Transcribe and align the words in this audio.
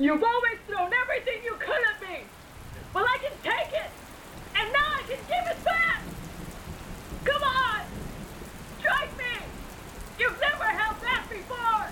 You've 0.00 0.24
always 0.24 0.56
thrown 0.66 0.90
everything 0.94 1.44
you 1.44 1.54
could 1.58 1.82
at 1.94 2.00
me. 2.00 2.20
Well, 2.94 3.04
I 3.04 3.18
can 3.18 3.32
take 3.42 3.74
it. 3.74 3.90
And 4.56 4.72
now 4.72 4.86
I 4.94 5.02
can 5.02 5.18
give 5.28 5.58
it 5.58 5.62
back. 5.62 6.00
Come 7.22 7.42
on. 7.42 7.80
Strike 8.78 9.18
me. 9.18 9.44
You've 10.18 10.40
never 10.40 10.64
held 10.64 11.02
back 11.02 11.28
before. 11.28 11.86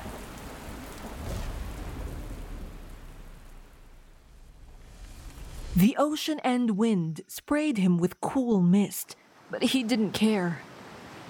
The 5.77 5.95
ocean 5.99 6.41
and 6.43 6.79
wind 6.79 7.21
sprayed 7.29 7.77
him 7.77 7.99
with 7.99 8.23
cool 8.23 8.63
mist, 8.63 9.17
but 9.51 9.63
he 9.63 9.83
didn't 9.83 10.13
care. 10.13 10.63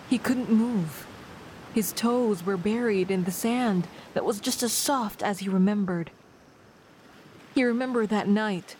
He 0.08 0.16
couldn't 0.16 0.48
move. 0.48 1.08
His 1.74 1.92
toes 1.92 2.46
were 2.46 2.56
buried 2.56 3.10
in 3.10 3.24
the 3.24 3.32
sand 3.32 3.88
that 4.14 4.24
was 4.24 4.38
just 4.38 4.62
as 4.62 4.72
soft 4.72 5.24
as 5.24 5.40
he 5.40 5.48
remembered. 5.48 6.12
He 7.58 7.64
remembered 7.64 8.10
that 8.10 8.28
night 8.28 8.76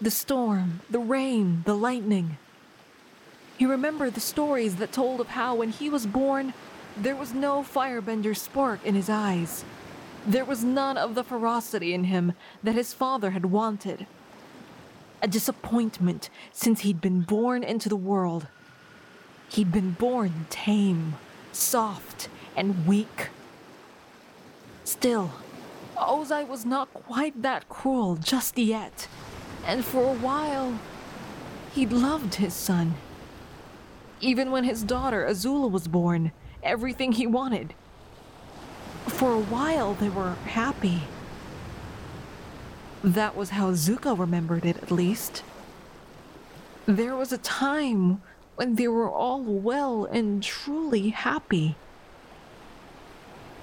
the 0.00 0.10
storm, 0.10 0.80
the 0.90 0.98
rain, 0.98 1.62
the 1.64 1.76
lightning. 1.76 2.38
He 3.56 3.64
remembered 3.64 4.14
the 4.14 4.20
stories 4.20 4.74
that 4.76 4.90
told 4.90 5.20
of 5.20 5.28
how, 5.28 5.54
when 5.54 5.70
he 5.70 5.88
was 5.88 6.08
born, 6.08 6.52
there 6.96 7.14
was 7.14 7.32
no 7.32 7.62
firebender 7.62 8.36
spark 8.36 8.84
in 8.84 8.96
his 8.96 9.08
eyes. 9.08 9.64
There 10.26 10.44
was 10.44 10.64
none 10.64 10.98
of 10.98 11.14
the 11.14 11.22
ferocity 11.22 11.94
in 11.94 12.02
him 12.02 12.32
that 12.64 12.74
his 12.74 12.92
father 12.92 13.30
had 13.30 13.46
wanted. 13.46 14.08
A 15.22 15.28
disappointment 15.28 16.30
since 16.50 16.80
he'd 16.80 17.00
been 17.00 17.20
born 17.20 17.62
into 17.62 17.88
the 17.88 17.94
world. 17.94 18.48
He'd 19.50 19.70
been 19.70 19.92
born 19.92 20.46
tame, 20.50 21.14
soft, 21.52 22.28
and 22.56 22.88
weak. 22.88 23.28
Still, 24.82 25.30
Ozai 26.00 26.46
was 26.46 26.64
not 26.64 26.92
quite 26.92 27.42
that 27.42 27.68
cruel 27.68 28.16
just 28.16 28.58
yet, 28.58 29.08
and 29.66 29.84
for 29.84 30.02
a 30.02 30.18
while, 30.18 30.78
he'd 31.72 31.92
loved 31.92 32.36
his 32.36 32.54
son. 32.54 32.94
Even 34.20 34.50
when 34.50 34.64
his 34.64 34.82
daughter 34.82 35.26
Azula 35.26 35.70
was 35.70 35.88
born, 35.88 36.32
everything 36.62 37.12
he 37.12 37.26
wanted. 37.26 37.74
For 39.06 39.32
a 39.32 39.40
while, 39.40 39.94
they 39.94 40.08
were 40.08 40.34
happy. 40.46 41.02
That 43.02 43.34
was 43.34 43.50
how 43.50 43.72
Zuko 43.72 44.18
remembered 44.18 44.66
it, 44.66 44.76
at 44.82 44.90
least. 44.90 45.42
There 46.86 47.16
was 47.16 47.32
a 47.32 47.38
time 47.38 48.20
when 48.56 48.74
they 48.74 48.88
were 48.88 49.10
all 49.10 49.42
well 49.42 50.04
and 50.04 50.42
truly 50.42 51.10
happy. 51.10 51.76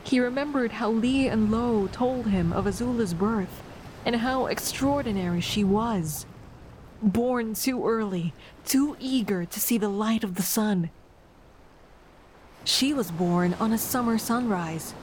He 0.08 0.22
remembered 0.22 0.72
how 0.72 0.90
Li 0.90 1.28
and 1.28 1.52
Lo 1.52 1.88
told 1.92 2.28
him 2.28 2.54
of 2.54 2.66
Azula's 2.66 3.14
birth 3.14 3.62
and 4.06 4.16
how 4.16 4.46
extraordinary 4.46 5.42
she 5.42 5.66
was. 5.66 6.26
Born 7.02 7.54
too 7.54 7.86
early, 7.86 8.34
too 8.64 8.96
eager 9.02 9.44
to 9.44 9.60
see 9.60 9.78
the 9.78 9.90
light 9.90 10.24
of 10.24 10.36
the 10.36 10.44
sun. 10.44 10.92
She 12.64 12.94
was 12.94 13.12
born 13.12 13.56
on 13.60 13.74
a 13.74 13.78
summer 13.78 14.18
sunrise, 14.18 14.94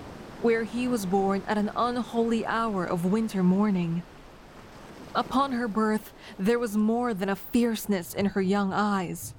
where 0.41 0.64
he 0.64 0.88
was 0.88 1.05
born 1.05 1.42
at 1.46 1.58
an 1.58 1.70
unholy 1.77 2.46
hour 2.46 2.86
of 2.86 3.05
winter 3.05 3.42
morning. 3.42 4.02
Upon 5.14 5.52
her 5.52 5.68
birth, 5.68 6.14
there 6.39 6.58
was 6.58 6.78
more 6.78 7.12
than 7.12 7.28
a 7.28 7.36
fierceness 7.36 8.14
in 8.14 8.27
her 8.27 8.41
young 8.41 8.72
eyes. 8.72 9.34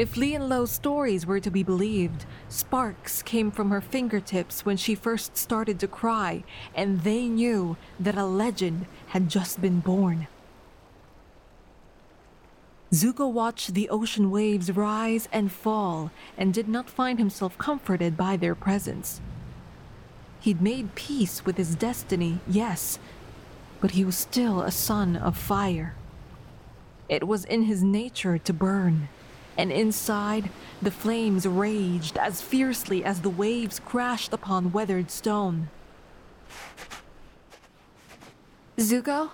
If 0.00 0.16
Li 0.16 0.34
and 0.34 0.48
Lo's 0.48 0.70
stories 0.70 1.26
were 1.26 1.40
to 1.40 1.50
be 1.50 1.62
believed, 1.62 2.24
sparks 2.48 3.20
came 3.20 3.50
from 3.50 3.68
her 3.68 3.82
fingertips 3.82 4.64
when 4.64 4.78
she 4.78 4.94
first 4.94 5.36
started 5.36 5.78
to 5.80 5.86
cry, 5.86 6.42
and 6.74 7.02
they 7.02 7.26
knew 7.26 7.76
that 7.98 8.16
a 8.16 8.24
legend 8.24 8.86
had 9.08 9.28
just 9.28 9.60
been 9.60 9.80
born. 9.80 10.26
Zuko 12.90 13.30
watched 13.30 13.74
the 13.74 13.90
ocean 13.90 14.30
waves 14.30 14.72
rise 14.72 15.28
and 15.32 15.52
fall 15.52 16.10
and 16.38 16.54
did 16.54 16.66
not 16.66 16.88
find 16.88 17.18
himself 17.18 17.58
comforted 17.58 18.16
by 18.16 18.38
their 18.38 18.54
presence. 18.54 19.20
He'd 20.40 20.62
made 20.62 20.94
peace 20.94 21.44
with 21.44 21.58
his 21.58 21.74
destiny, 21.74 22.40
yes, 22.48 22.98
but 23.82 23.90
he 23.90 24.06
was 24.06 24.16
still 24.16 24.62
a 24.62 24.70
son 24.70 25.14
of 25.14 25.36
fire. 25.36 25.94
It 27.06 27.28
was 27.28 27.44
in 27.44 27.64
his 27.64 27.82
nature 27.82 28.38
to 28.38 28.54
burn, 28.54 29.10
and 29.60 29.70
inside, 29.70 30.48
the 30.80 30.90
flames 30.90 31.46
raged 31.46 32.16
as 32.16 32.40
fiercely 32.40 33.04
as 33.04 33.20
the 33.20 33.28
waves 33.28 33.78
crashed 33.78 34.32
upon 34.32 34.72
weathered 34.72 35.10
stone. 35.10 35.68
Zuko? 38.78 39.32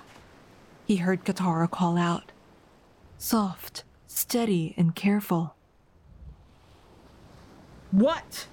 He 0.84 0.97
heard 0.97 1.25
Katara 1.25 1.70
call 1.70 1.97
out. 1.97 2.32
Soft, 3.19 3.84
steady, 4.09 4.75
and 4.76 4.97
careful. 4.97 5.54
What? 7.93 8.48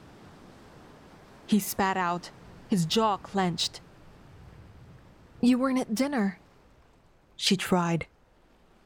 He 1.47 1.59
spat 1.59 1.97
out, 1.97 2.29
his 2.69 2.85
jaw 2.85 3.17
clenched. 3.17 3.81
You 5.41 5.57
weren't 5.57 5.79
at 5.79 5.95
dinner. 5.95 6.39
She 7.35 7.57
tried. 7.57 8.05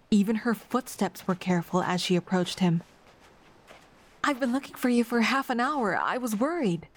Even 0.09 0.37
her 0.37 0.53
footsteps 0.53 1.27
were 1.27 1.35
careful 1.35 1.83
as 1.83 2.01
she 2.01 2.15
approached 2.15 2.59
him. 2.59 2.81
I've 4.23 4.39
been 4.39 4.53
looking 4.53 4.75
for 4.75 4.89
you 4.89 5.03
for 5.03 5.21
half 5.21 5.49
an 5.49 5.59
hour. 5.59 5.97
I 5.97 6.17
was 6.17 6.35
worried. 6.35 6.87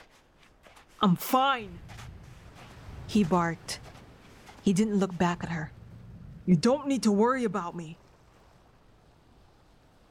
I'm 1.01 1.17
fine. 1.17 1.79
He 3.07 3.25
barked. 3.25 3.81
He 4.63 4.73
didn't 4.73 4.99
look 4.99 5.17
back 5.17 5.43
at 5.43 5.51
her. 5.51 5.73
You 6.47 6.57
don't 6.57 6.87
need 6.87 7.03
to 7.03 7.13
worry 7.13 7.45
about 7.45 7.75
me. 7.75 7.97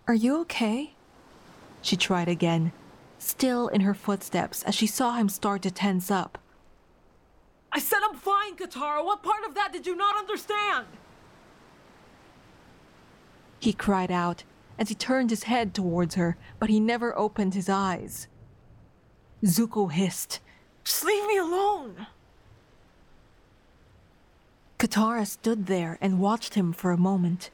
Are 0.07 0.13
you 0.13 0.39
okay? 0.41 0.93
She 1.81 1.95
tried 1.95 2.27
again, 2.27 2.71
still 3.19 3.67
in 3.67 3.81
her 3.81 3.93
footsteps 3.93 4.63
as 4.63 4.75
she 4.75 4.87
saw 4.87 5.13
him 5.13 5.29
start 5.29 5.61
to 5.61 5.71
tense 5.71 6.11
up. 6.11 6.37
I 7.71 7.79
said 7.79 7.99
I'm 8.03 8.17
fine, 8.17 8.55
Katara. 8.55 9.05
What 9.05 9.23
part 9.23 9.45
of 9.47 9.55
that 9.55 9.71
did 9.71 9.85
you 9.85 9.95
not 9.95 10.17
understand? 10.17 10.87
He 13.59 13.73
cried 13.73 14.11
out 14.11 14.43
as 14.77 14.89
he 14.89 14.95
turned 14.95 15.29
his 15.29 15.43
head 15.43 15.73
towards 15.73 16.15
her, 16.15 16.37
but 16.57 16.69
he 16.69 16.79
never 16.79 17.17
opened 17.17 17.53
his 17.53 17.67
eyes. 17.67 18.27
Zuko 19.43 19.91
hissed, 19.91 20.39
Just 20.83 21.03
leave 21.03 21.25
me 21.27 21.37
alone. 21.37 22.07
Katara 24.77 25.27
stood 25.27 25.65
there 25.65 25.97
and 25.99 26.19
watched 26.19 26.53
him 26.53 26.71
for 26.71 26.91
a 26.91 26.97
moment. 26.97 27.51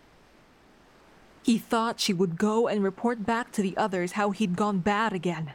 He 1.42 1.58
thought 1.58 2.00
she 2.00 2.14
would 2.14 2.38
go 2.38 2.68
and 2.68 2.84
report 2.84 3.26
back 3.26 3.52
to 3.54 3.62
the 3.64 3.76
others 3.78 4.14
how 4.14 4.30
he'd 4.30 4.56
gone 4.56 4.80
bad 4.80 5.14
again, 5.14 5.54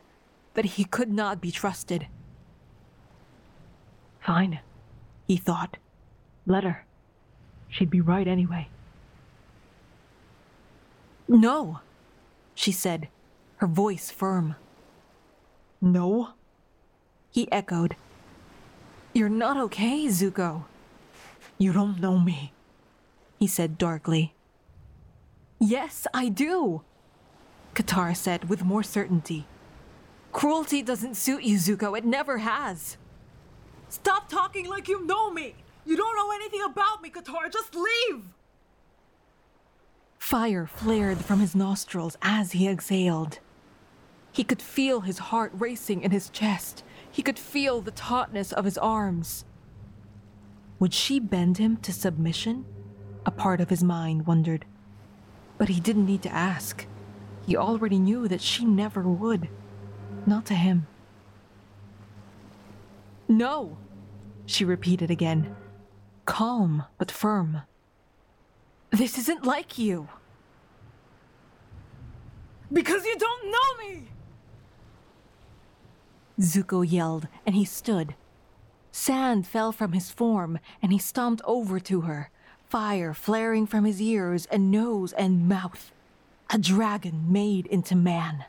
but 0.55 0.65
he 0.65 0.85
could 0.85 1.13
not 1.13 1.41
be 1.41 1.53
trusted. 1.53 2.09
Fine, 4.21 4.61
he 5.27 5.37
thought. 5.37 5.77
Let 6.47 6.65
her. 6.65 6.85
She'd 7.69 7.91
be 7.91 8.01
right 8.01 8.27
anyway. 8.27 8.69
No, 11.33 11.79
she 12.57 12.73
said, 12.73 13.07
her 13.59 13.69
voice 13.69 14.11
firm. 14.11 14.57
No? 15.81 16.31
He 17.31 17.51
echoed. 17.53 17.95
You're 19.13 19.29
not 19.29 19.57
okay, 19.57 20.07
Zuko. 20.07 20.65
You 21.57 21.73
don't 21.73 22.01
know 22.01 22.19
me, 22.19 22.53
he 23.39 23.47
said 23.47 23.79
darkly. 23.79 24.35
Yes, 25.61 26.05
I 26.13 26.31
do, 26.31 26.83
Katara 27.77 28.17
said 28.17 28.49
with 28.49 28.65
more 28.65 28.83
certainty. 28.83 29.47
Cruelty 30.33 30.83
doesn't 30.83 31.15
suit 31.15 31.45
you, 31.45 31.59
Zuko. 31.59 31.97
It 31.97 32.05
never 32.05 32.39
has. 32.39 32.97
Stop 33.89 34.29
talking 34.29 34.69
like 34.69 34.89
you 34.89 35.07
know 35.07 35.31
me! 35.31 35.55
You 35.87 35.97
don't 35.97 36.17
know 36.17 36.33
anything 36.33 36.63
about 36.63 37.03
me, 37.03 37.09
Katara! 37.09 37.53
Just 37.53 37.77
leave! 37.77 38.25
Fire 40.21 40.67
flared 40.67 41.19
from 41.19 41.41
his 41.41 41.57
nostrils 41.57 42.17
as 42.23 42.53
he 42.53 42.69
exhaled. 42.69 43.41
He 44.31 44.45
could 44.45 44.63
feel 44.63 45.01
his 45.01 45.19
heart 45.19 45.51
racing 45.55 46.03
in 46.03 46.13
his 46.13 46.31
chest. 46.31 46.85
He 47.11 47.23
could 47.23 47.39
feel 47.39 47.81
the 47.81 47.91
tautness 47.91 48.53
of 48.53 48.65
his 48.65 48.79
arms. 48.79 49.45
Would 50.79 50.95
she 50.95 51.19
bend 51.19 51.59
him 51.59 51.79
to 51.79 51.93
submission? 51.93 52.65
A 53.27 53.33
part 53.33 53.61
of 53.61 53.71
his 53.71 53.83
mind 53.83 54.27
wondered. 54.27 54.67
But 55.59 55.69
he 55.69 55.81
didn't 55.81 56.07
need 56.07 56.23
to 56.23 56.33
ask. 56.33 56.87
He 57.47 57.57
already 57.57 57.99
knew 57.99 58.29
that 58.29 58.41
she 58.41 58.65
never 58.65 59.03
would. 59.03 59.49
Not 60.27 60.47
to 60.47 60.55
him. 60.55 60.87
No, 63.27 63.79
she 64.47 64.65
repeated 64.65 65.11
again, 65.11 65.57
calm 66.25 66.85
but 66.99 67.11
firm. 67.11 67.63
This 68.91 69.19
isn't 69.19 69.45
like 69.45 69.79
you. 69.79 70.09
Because 72.73 73.05
you 73.05 73.17
don't 73.17 73.51
know 73.51 73.89
me! 73.89 74.09
Zuko 76.41 76.83
yelled, 76.89 77.29
and 77.45 77.55
he 77.55 77.65
stood. 77.65 78.15
Sand 78.93 79.47
fell 79.47 79.73
from 79.73 79.93
his 79.93 80.11
form, 80.11 80.59
and 80.83 80.93
he 80.93 80.99
stomped 80.99 81.43
over 81.45 81.79
to 81.81 82.03
her, 82.03 82.31
fire 82.69 83.15
flaring 83.15 83.67
from 83.67 83.85
his 83.85 84.01
ears 84.01 84.47
and 84.47 84.71
nose 84.71 85.13
and 85.13 85.49
mouth. 85.49 85.93
A 86.51 86.59
dragon 86.59 87.33
made 87.33 87.67
into 87.67 87.95
man. 87.95 88.45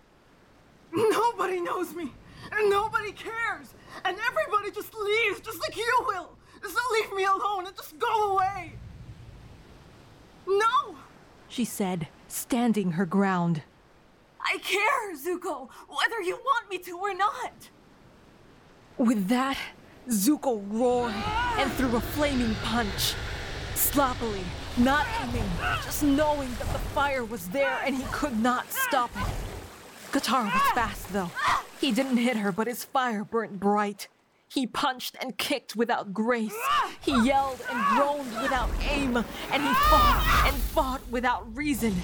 Nobody 0.92 1.62
knows 1.62 1.94
me, 1.94 2.12
and 2.52 2.70
nobody 2.70 3.12
cares, 3.12 3.74
and 4.04 4.18
everybody 4.28 4.72
just 4.72 4.94
leaves 4.96 5.40
just 5.42 5.60
like 5.62 5.76
you 5.78 5.98
will. 6.08 6.30
So 6.64 6.80
leave 6.94 7.14
me 7.14 7.26
alone 7.26 7.68
and 7.68 7.76
just 7.76 7.98
go 8.00 8.34
away. 8.34 8.74
No! 10.48 10.96
She 11.48 11.66
said, 11.66 12.08
standing 12.28 12.92
her 12.92 13.06
ground. 13.06 13.64
I 14.44 14.58
care, 14.60 15.16
Zuko, 15.16 15.70
whether 15.88 16.22
you 16.22 16.36
want 16.36 16.70
me 16.70 16.78
to 16.80 16.98
or 16.98 17.14
not. 17.14 17.70
With 18.98 19.28
that, 19.28 19.58
Zuko 20.10 20.64
roared 20.70 21.14
and 21.58 21.72
threw 21.74 21.96
a 21.96 22.02
flaming 22.02 22.56
punch. 22.64 23.14
Sloppily, 23.76 24.44
not 24.78 25.06
aiming, 25.22 25.50
just 25.84 26.04
knowing 26.04 26.50
that 26.60 26.72
the 26.72 26.80
fire 26.80 27.26
was 27.26 27.48
there 27.50 27.80
and 27.86 27.96
he 27.96 28.04
could 28.12 28.40
not 28.40 28.72
stop 28.72 29.12
it. 29.16 29.34
Katara 30.12 30.46
was 30.46 30.72
fast, 30.74 31.12
though. 31.14 31.32
He 31.80 31.92
didn't 31.92 32.18
hit 32.18 32.38
her, 32.38 32.52
but 32.52 32.68
his 32.68 32.84
fire 32.84 33.24
burnt 33.24 33.60
bright. 33.60 34.08
He 34.54 34.68
punched 34.68 35.16
and 35.22 35.38
kicked 35.38 35.78
without 35.78 36.14
grace. 36.14 36.54
He 37.00 37.14
yelled 37.26 37.62
and 37.72 37.86
groaned 37.96 38.42
without 38.42 38.70
aim, 38.82 39.16
and 39.16 39.64
he 39.64 39.74
fought 39.74 40.44
and 40.46 40.56
fought 40.58 41.02
without 41.10 41.56
reason. 41.56 41.96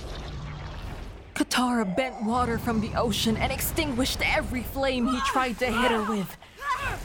Katara 1.36 1.84
bent 1.94 2.24
water 2.24 2.58
from 2.58 2.80
the 2.80 2.96
ocean 2.96 3.36
and 3.36 3.52
extinguished 3.52 4.20
every 4.24 4.64
flame 4.64 5.08
he 5.08 5.20
tried 5.26 5.60
to 5.60 5.66
hit 5.66 5.92
her 5.92 6.10
with. 6.10 6.38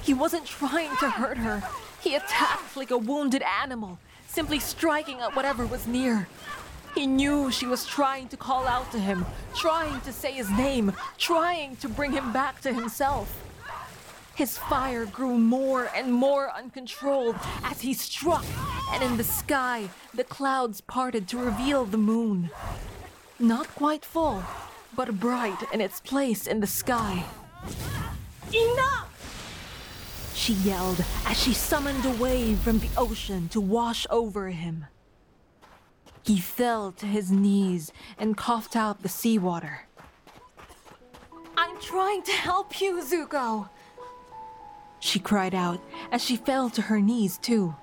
He 0.03 0.15
wasn't 0.15 0.47
trying 0.47 0.97
to 0.99 1.11
hurt 1.11 1.39
her. 1.39 1.61
He 2.01 2.15
attacked 2.15 2.77
like 2.77 2.93
a 2.93 2.99
wounded 2.99 3.43
animal, 3.43 3.99
simply 4.29 4.61
striking 4.61 5.19
at 5.21 5.35
whatever 5.35 5.67
was 5.67 5.89
near. 5.89 6.29
He 6.95 7.09
knew 7.09 7.51
she 7.51 7.67
was 7.67 7.85
trying 7.85 8.29
to 8.29 8.37
call 8.37 8.69
out 8.69 8.93
to 8.93 9.01
him, 9.01 9.27
trying 9.57 10.01
to 10.03 10.13
say 10.13 10.31
his 10.31 10.51
name, 10.51 10.93
trying 11.19 11.75
to 11.77 11.89
bring 11.89 12.13
him 12.13 12.33
back 12.33 12.61
to 12.61 12.73
himself. 12.73 13.43
His 14.35 14.57
fire 14.57 15.05
grew 15.05 15.37
more 15.37 15.91
and 15.95 16.13
more 16.13 16.51
uncontrolled 16.51 17.37
as 17.65 17.83
he 17.83 17.93
struck, 17.93 18.45
and 18.93 19.03
in 19.03 19.17
the 19.17 19.25
sky, 19.25 19.91
the 20.15 20.25
clouds 20.25 20.81
parted 20.81 21.29
to 21.29 21.39
reveal 21.39 21.85
the 21.85 21.99
moon. 21.99 22.51
Not 23.39 23.69
quite 23.75 24.05
full, 24.05 24.43
but 24.97 25.21
bright 25.21 25.59
in 25.73 25.81
its 25.81 26.01
place 26.01 26.47
in 26.47 26.61
the 26.61 26.67
sky. 26.67 27.25
Enough! 28.53 30.33
She 30.35 30.55
yelled 30.55 31.05
as 31.27 31.41
she 31.41 31.53
summoned 31.53 32.05
a 32.05 32.11
wave 32.23 32.59
from 32.61 32.79
the 32.79 32.91
ocean 32.97 33.49
to 33.51 33.61
wash 33.61 34.07
over 34.11 34.49
him. 34.49 34.87
He 36.25 36.39
fell 36.39 36.91
to 36.93 37.07
his 37.07 37.31
knees 37.31 37.93
and 38.19 38.37
coughed 38.37 38.77
out 38.77 39.03
the 39.03 39.09
seawater. 39.09 39.87
I'm 41.57 41.81
trying 41.81 42.23
to 42.23 42.33
help 42.33 42.81
you, 42.81 43.03
Zuko, 43.03 43.69
she 45.03 45.19
cried 45.19 45.53
out 45.53 45.81
as 46.13 46.23
she 46.23 46.37
fell 46.37 46.71
to 46.71 46.81
her 46.81 47.01
knees, 47.01 47.37
too. 47.37 47.75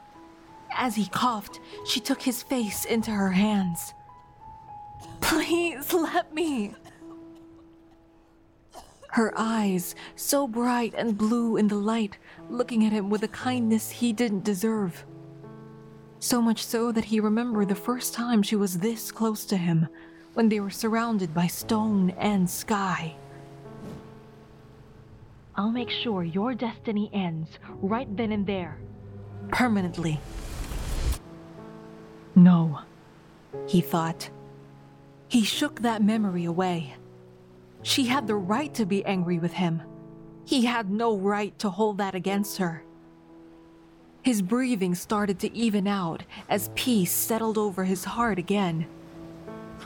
As 0.74 0.96
he 0.96 1.06
coughed, 1.08 1.60
she 1.86 2.00
took 2.00 2.22
his 2.22 2.42
face 2.42 2.86
into 2.86 3.12
her 3.12 3.32
hands. 3.32 3.94
Please 5.20 5.92
let 5.94 6.34
me. 6.34 6.76
Her 9.10 9.34
eyes, 9.36 9.96
so 10.16 10.48
bright 10.48 10.94
and 10.98 11.18
blue 11.18 11.58
in 11.58 11.68
the 11.68 11.76
light, 11.76 12.18
looking 12.50 12.86
at 12.86 12.94
him 12.94 13.10
with 13.10 13.24
a 13.24 13.28
kindness 13.28 13.90
he 13.90 14.14
didn't 14.14 14.46
deserve. 14.46 15.06
So 16.20 16.42
much 16.42 16.66
so 16.66 16.94
that 16.94 17.06
he 17.06 17.20
remembered 17.20 17.68
the 17.68 17.76
first 17.76 18.14
time 18.14 18.42
she 18.42 18.56
was 18.56 18.80
this 18.80 19.12
close 19.12 19.44
to 19.46 19.58
him, 19.58 19.90
when 20.36 20.48
they 20.48 20.62
were 20.62 20.70
surrounded 20.70 21.34
by 21.34 21.48
stone 21.48 22.12
and 22.12 22.50
sky. 22.50 23.18
I'll 25.60 25.72
make 25.72 25.90
sure 25.90 26.24
your 26.24 26.56
destiny 26.56 27.10
ends 27.12 27.50
right 27.82 28.08
then 28.16 28.32
and 28.32 28.48
there. 28.48 28.78
Permanently. 29.50 30.18
No, 32.34 32.80
he 33.68 33.82
thought. 33.82 34.30
He 35.28 35.44
shook 35.44 35.82
that 35.82 36.02
memory 36.02 36.46
away. 36.46 36.94
She 37.84 38.06
had 38.06 38.26
the 38.26 38.38
right 38.38 38.74
to 38.76 38.86
be 38.86 39.04
angry 39.04 39.38
with 39.38 39.52
him. 39.52 39.82
He 40.46 40.64
had 40.64 40.90
no 40.90 41.18
right 41.18 41.60
to 41.60 41.70
hold 41.70 41.98
that 41.98 42.16
against 42.16 42.60
her. 42.60 42.86
His 44.22 44.42
breathing 44.42 44.96
started 44.96 45.40
to 45.40 45.54
even 45.54 45.90
out 45.90 46.24
as 46.48 46.72
peace 46.74 47.12
settled 47.12 47.58
over 47.58 47.84
his 47.84 48.06
heart 48.06 48.40
again. 48.40 48.88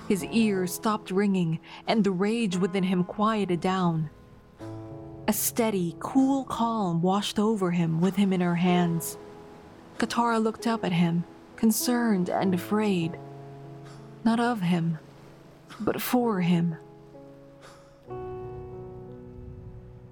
His 0.07 0.23
ears 0.25 0.71
stopped 0.71 1.09
ringing 1.09 1.57
and 1.87 2.03
the 2.03 2.11
rage 2.11 2.57
within 2.57 2.83
him 2.83 3.03
quieted 3.03 3.59
down. 3.59 4.11
A 5.25 5.31
steady, 5.31 5.95
cool 5.99 6.43
calm 6.43 7.01
washed 7.01 7.39
over 7.39 7.71
him 7.71 8.01
with 8.01 8.17
him 8.17 8.33
in 8.33 8.41
her 8.41 8.55
hands. 8.55 9.17
Katara 9.97 10.43
looked 10.43 10.67
up 10.67 10.83
at 10.83 10.91
him, 10.91 11.23
concerned 11.55 12.29
and 12.29 12.53
afraid. 12.53 13.17
Not 14.25 14.41
of 14.41 14.59
him, 14.59 14.99
but 15.79 16.01
for 16.01 16.41
him. 16.41 16.75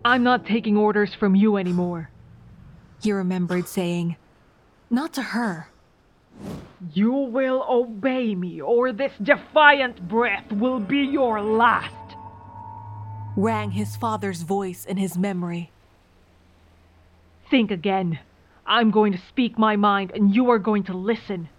I'm 0.05 0.23
not 0.23 0.45
taking 0.45 0.77
orders 0.77 1.13
from 1.13 1.35
you 1.35 1.57
anymore, 1.57 2.09
he 3.03 3.11
remembered 3.11 3.67
saying. 3.67 4.15
Not 4.89 5.13
to 5.13 5.21
her. 5.21 5.67
You 6.93 7.11
will 7.11 7.65
obey 7.69 8.33
me, 8.33 8.61
or 8.61 8.93
this 8.93 9.11
defiant 9.21 10.07
breath 10.07 10.49
will 10.53 10.79
be 10.79 10.99
your 10.99 11.41
last 11.41 11.93
rang 13.35 13.71
his 13.71 13.95
father's 13.95 14.41
voice 14.41 14.85
in 14.85 14.97
his 14.97 15.17
memory. 15.17 15.71
Think 17.49 17.71
again. 17.71 18.19
I'm 18.65 18.91
going 18.91 19.11
to 19.11 19.17
speak 19.17 19.57
my 19.57 19.75
mind, 19.75 20.11
and 20.13 20.33
you 20.33 20.49
are 20.49 20.59
going 20.59 20.83
to 20.83 20.93
listen. 20.93 21.49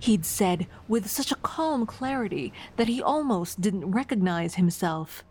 He'd 0.00 0.24
said 0.24 0.66
with 0.86 1.10
such 1.10 1.32
a 1.32 1.36
calm 1.36 1.86
clarity 1.86 2.52
that 2.76 2.88
he 2.88 3.02
almost 3.02 3.60
didn't 3.60 3.90
recognize 3.90 4.54
himself. 4.54 5.24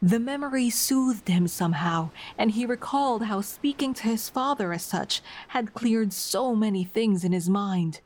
The 0.00 0.20
memory 0.20 0.70
soothed 0.70 1.26
him 1.26 1.48
somehow, 1.48 2.10
and 2.36 2.52
he 2.52 2.64
recalled 2.64 3.24
how 3.24 3.40
speaking 3.40 3.94
to 3.94 4.04
his 4.04 4.28
father 4.28 4.72
as 4.72 4.84
such 4.84 5.22
had 5.48 5.74
cleared 5.74 6.12
so 6.12 6.54
many 6.54 6.84
things 6.84 7.24
in 7.24 7.32
his 7.32 7.48
mind. 7.48 8.00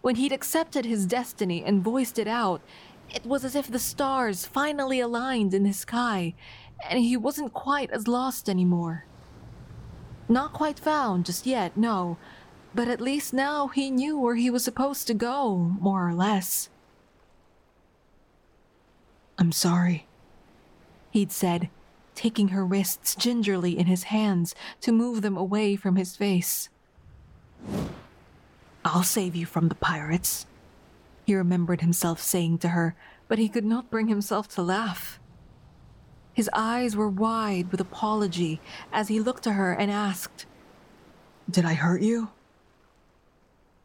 When 0.00 0.16
he'd 0.16 0.32
accepted 0.32 0.84
his 0.84 1.06
destiny 1.06 1.62
and 1.62 1.84
voiced 1.84 2.18
it 2.18 2.26
out, 2.26 2.62
it 3.14 3.24
was 3.24 3.44
as 3.44 3.54
if 3.54 3.68
the 3.68 3.78
stars 3.78 4.46
finally 4.46 5.00
aligned 5.00 5.54
in 5.54 5.64
the 5.64 5.72
sky, 5.72 6.34
and 6.88 6.98
he 6.98 7.16
wasn't 7.16 7.52
quite 7.52 7.90
as 7.90 8.08
lost 8.08 8.48
anymore. 8.48 9.04
Not 10.28 10.52
quite 10.52 10.78
found 10.78 11.26
just 11.26 11.46
yet, 11.46 11.76
no, 11.76 12.18
but 12.74 12.88
at 12.88 13.00
least 13.00 13.32
now 13.32 13.68
he 13.68 13.90
knew 13.90 14.18
where 14.18 14.34
he 14.34 14.50
was 14.50 14.62
supposed 14.62 15.06
to 15.06 15.14
go, 15.14 15.56
more 15.80 16.06
or 16.06 16.14
less. 16.14 16.68
I'm 19.38 19.52
sorry, 19.52 20.06
he'd 21.10 21.32
said, 21.32 21.70
taking 22.14 22.48
her 22.48 22.66
wrists 22.66 23.14
gingerly 23.14 23.78
in 23.78 23.86
his 23.86 24.04
hands 24.04 24.54
to 24.80 24.92
move 24.92 25.22
them 25.22 25.36
away 25.36 25.76
from 25.76 25.96
his 25.96 26.16
face. 26.16 26.68
I'll 28.84 29.02
save 29.02 29.34
you 29.34 29.46
from 29.46 29.68
the 29.68 29.74
pirates 29.74 30.46
he 31.28 31.34
remembered 31.34 31.82
himself 31.82 32.22
saying 32.22 32.56
to 32.56 32.70
her, 32.70 32.96
but 33.28 33.38
he 33.38 33.50
could 33.50 33.66
not 33.66 33.90
bring 33.90 34.08
himself 34.08 34.48
to 34.48 34.62
laugh. 34.62 35.20
His 36.32 36.48
eyes 36.54 36.96
were 36.96 37.10
wide 37.10 37.70
with 37.70 37.82
apology 37.82 38.62
as 38.94 39.08
he 39.08 39.20
looked 39.20 39.42
to 39.42 39.52
her 39.52 39.74
and 39.74 39.90
asked, 39.90 40.46
Did 41.50 41.66
I 41.66 41.74
hurt 41.74 42.00
you? 42.00 42.30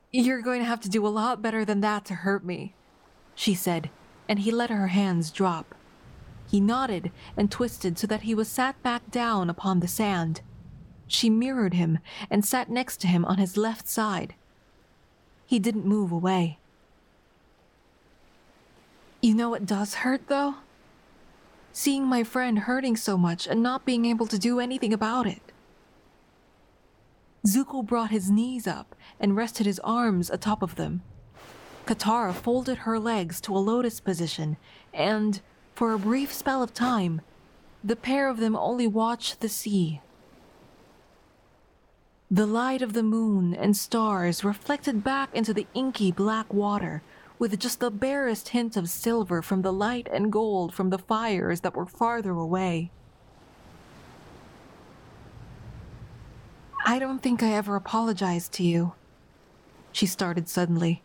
You're 0.09 0.41
going 0.41 0.62
to 0.62 0.65
have 0.65 0.79
to 0.83 0.89
do 0.89 1.05
a 1.05 1.09
lot 1.09 1.41
better 1.41 1.65
than 1.65 1.81
that 1.81 2.05
to 2.05 2.13
hurt 2.13 2.45
me, 2.45 2.75
she 3.35 3.53
said, 3.53 3.89
and 4.29 4.39
he 4.39 4.50
let 4.50 4.69
her 4.69 4.88
hands 4.88 5.29
drop. 5.29 5.75
He 6.50 6.62
nodded 6.62 7.12
and 7.35 7.51
twisted 7.51 8.00
so 8.00 8.07
that 8.07 8.21
he 8.21 8.33
was 8.33 8.47
sat 8.47 8.81
back 8.81 9.12
down 9.12 9.50
upon 9.50 9.81
the 9.81 9.89
sand. 9.89 10.39
She 11.07 11.29
mirrored 11.29 11.73
him 11.73 12.00
and 12.29 12.45
sat 12.45 12.69
next 12.69 13.01
to 13.01 13.07
him 13.07 13.25
on 13.25 13.38
his 13.38 13.57
left 13.57 13.89
side. 13.89 14.33
He 15.45 15.59
didn't 15.59 15.85
move 15.85 16.13
away. 16.13 16.59
You 19.23 19.33
know 19.33 19.49
what 19.49 19.65
does 19.65 19.93
hurt, 19.93 20.27
though? 20.27 20.55
Seeing 21.71 22.05
my 22.05 22.25
friend 22.25 22.59
hurting 22.59 22.97
so 22.97 23.17
much 23.17 23.47
and 23.47 23.63
not 23.63 23.85
being 23.85 24.03
able 24.03 24.27
to 24.27 24.37
do 24.37 24.59
anything 24.59 24.91
about 24.91 25.25
it. 25.25 25.41
Zuko 27.47 27.85
brought 27.85 28.11
his 28.11 28.29
knees 28.29 28.67
up 28.67 28.97
and 29.21 29.33
rested 29.33 29.65
his 29.65 29.79
arms 29.79 30.29
atop 30.29 30.61
of 30.61 30.75
them. 30.75 31.03
Katara 31.85 32.33
folded 32.33 32.79
her 32.79 32.99
legs 32.99 33.39
to 33.41 33.55
a 33.55 33.63
lotus 33.63 34.01
position, 34.01 34.57
and, 34.93 35.39
for 35.73 35.93
a 35.93 35.97
brief 35.99 36.33
spell 36.33 36.61
of 36.61 36.73
time, 36.73 37.21
the 37.81 37.95
pair 37.95 38.27
of 38.27 38.41
them 38.41 38.57
only 38.57 38.87
watched 38.87 39.39
the 39.39 39.47
sea. 39.47 40.01
The 42.29 42.45
light 42.45 42.81
of 42.81 42.91
the 42.91 43.03
moon 43.03 43.53
and 43.53 43.77
stars 43.77 44.43
reflected 44.43 45.01
back 45.01 45.33
into 45.33 45.53
the 45.53 45.67
inky 45.73 46.11
black 46.11 46.53
water 46.53 47.03
with 47.39 47.59
just 47.59 47.79
the 47.79 47.91
barest 47.91 48.49
hint 48.49 48.77
of 48.77 48.89
silver 48.89 49.41
from 49.41 49.61
the 49.61 49.73
light 49.73 50.07
and 50.11 50.31
gold 50.31 50.73
from 50.73 50.89
the 50.89 50.97
fires 50.97 51.61
that 51.61 51.75
were 51.75 51.85
farther 51.85 52.31
away. 52.31 52.91
I 56.85 56.99
don't 56.99 57.19
think 57.19 57.41
I 57.41 57.53
ever 57.53 57.75
apologized 57.75 58.51
to 58.53 58.63
you. 58.63 58.93
She 59.91 60.05
started 60.05 60.49
suddenly. 60.49 61.01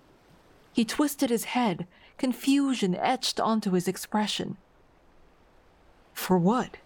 He 0.72 0.84
twisted 0.84 1.30
his 1.30 1.44
head, 1.44 1.86
confusion 2.16 2.94
etched 2.94 3.38
onto 3.40 3.72
his 3.72 3.88
expression. 3.88 4.56
For 6.12 6.36
what? 6.36 6.78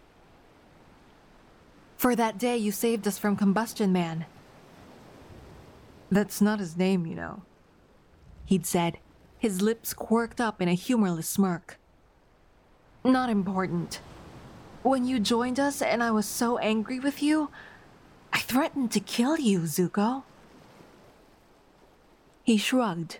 For 1.96 2.14
that 2.16 2.38
day 2.38 2.56
you 2.56 2.72
saved 2.72 3.06
us 3.06 3.18
from 3.18 3.36
Combustion 3.36 3.92
Man. 3.92 4.26
That's 6.10 6.42
not 6.42 6.58
his 6.58 6.76
name, 6.76 7.06
you 7.06 7.14
know, 7.14 7.42
he'd 8.44 8.66
said, 8.66 8.98
his 9.42 9.60
lips 9.60 9.92
quirked 9.92 10.40
up 10.40 10.62
in 10.62 10.68
a 10.68 10.74
humorless 10.74 11.28
smirk. 11.28 11.76
Not 13.02 13.28
important. 13.28 13.98
When 14.84 15.04
you 15.04 15.18
joined 15.18 15.58
us 15.58 15.82
and 15.82 16.00
I 16.00 16.12
was 16.12 16.26
so 16.26 16.58
angry 16.58 17.00
with 17.00 17.20
you, 17.20 17.50
I 18.32 18.38
threatened 18.38 18.92
to 18.92 19.00
kill 19.00 19.36
you, 19.36 19.62
Zuko. 19.62 20.22
He 22.44 22.56
shrugged, 22.56 23.18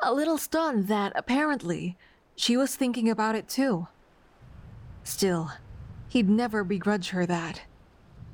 a 0.00 0.12
little 0.12 0.38
stunned 0.38 0.88
that, 0.88 1.12
apparently, 1.14 1.96
she 2.34 2.56
was 2.56 2.74
thinking 2.74 3.08
about 3.08 3.36
it 3.36 3.48
too. 3.48 3.86
Still, 5.04 5.52
he'd 6.08 6.28
never 6.28 6.64
begrudge 6.64 7.10
her 7.10 7.24
that. 7.26 7.62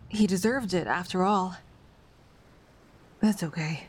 He 0.09 0.26
deserved 0.26 0.73
it, 0.73 0.87
after 0.87 1.23
all. 1.23 1.59
That's 3.21 3.43
okay. 3.43 3.88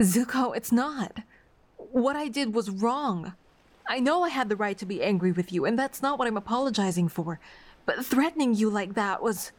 Zuko, 0.00 0.56
it's 0.56 0.72
not. 0.72 1.18
What 1.92 2.16
I 2.16 2.28
did 2.28 2.54
was 2.54 2.70
wrong. 2.70 3.34
I 3.86 4.00
know 4.00 4.22
I 4.22 4.30
had 4.30 4.48
the 4.48 4.56
right 4.56 4.78
to 4.78 4.86
be 4.86 5.02
angry 5.02 5.30
with 5.30 5.52
you, 5.52 5.66
and 5.66 5.78
that's 5.78 6.00
not 6.00 6.18
what 6.18 6.26
I'm 6.26 6.38
apologizing 6.38 7.08
for. 7.08 7.38
But 7.84 8.04
threatening 8.04 8.54
you 8.54 8.70
like 8.70 8.94
that 8.94 9.22
was. 9.22 9.52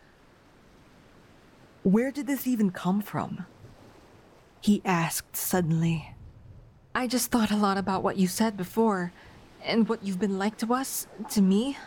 Where 1.83 2.11
did 2.11 2.25
this 2.25 2.47
even 2.47 2.71
come 2.71 3.01
from? 3.01 3.45
He 4.61 4.81
asked 4.83 5.35
suddenly. 5.35 6.15
I 6.95 7.05
just 7.05 7.29
thought 7.29 7.51
a 7.51 7.57
lot 7.57 7.77
about 7.77 8.01
what 8.01 8.17
you 8.17 8.27
said 8.27 8.57
before, 8.57 9.11
and 9.63 9.87
what 9.87 10.03
you've 10.03 10.19
been 10.19 10.39
like 10.39 10.57
to 10.57 10.73
us, 10.73 11.05
to 11.31 11.41
me. 11.41 11.77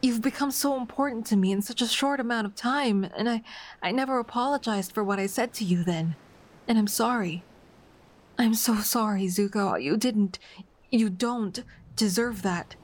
You've 0.00 0.22
become 0.22 0.50
so 0.50 0.78
important 0.78 1.26
to 1.26 1.36
me 1.36 1.52
in 1.52 1.60
such 1.60 1.82
a 1.82 1.86
short 1.86 2.20
amount 2.20 2.46
of 2.46 2.54
time, 2.54 3.04
and 3.16 3.28
I, 3.28 3.42
I 3.82 3.92
never 3.92 4.18
apologized 4.18 4.92
for 4.92 5.04
what 5.04 5.18
I 5.18 5.26
said 5.26 5.52
to 5.54 5.64
you 5.64 5.84
then. 5.84 6.16
And 6.66 6.78
I'm 6.78 6.86
sorry. 6.86 7.44
I'm 8.38 8.54
so 8.54 8.76
sorry, 8.76 9.26
Zuko. 9.26 9.80
You 9.82 9.96
didn't, 9.96 10.38
you 10.90 11.10
don't 11.10 11.62
deserve 11.96 12.42
that. 12.42 12.76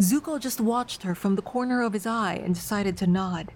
Zuko 0.00 0.38
just 0.38 0.60
watched 0.60 1.02
her 1.02 1.14
from 1.14 1.34
the 1.34 1.42
corner 1.42 1.82
of 1.82 1.92
his 1.92 2.06
eye 2.06 2.34
and 2.34 2.54
decided 2.54 2.96
to 2.98 3.06
nod. 3.06 3.52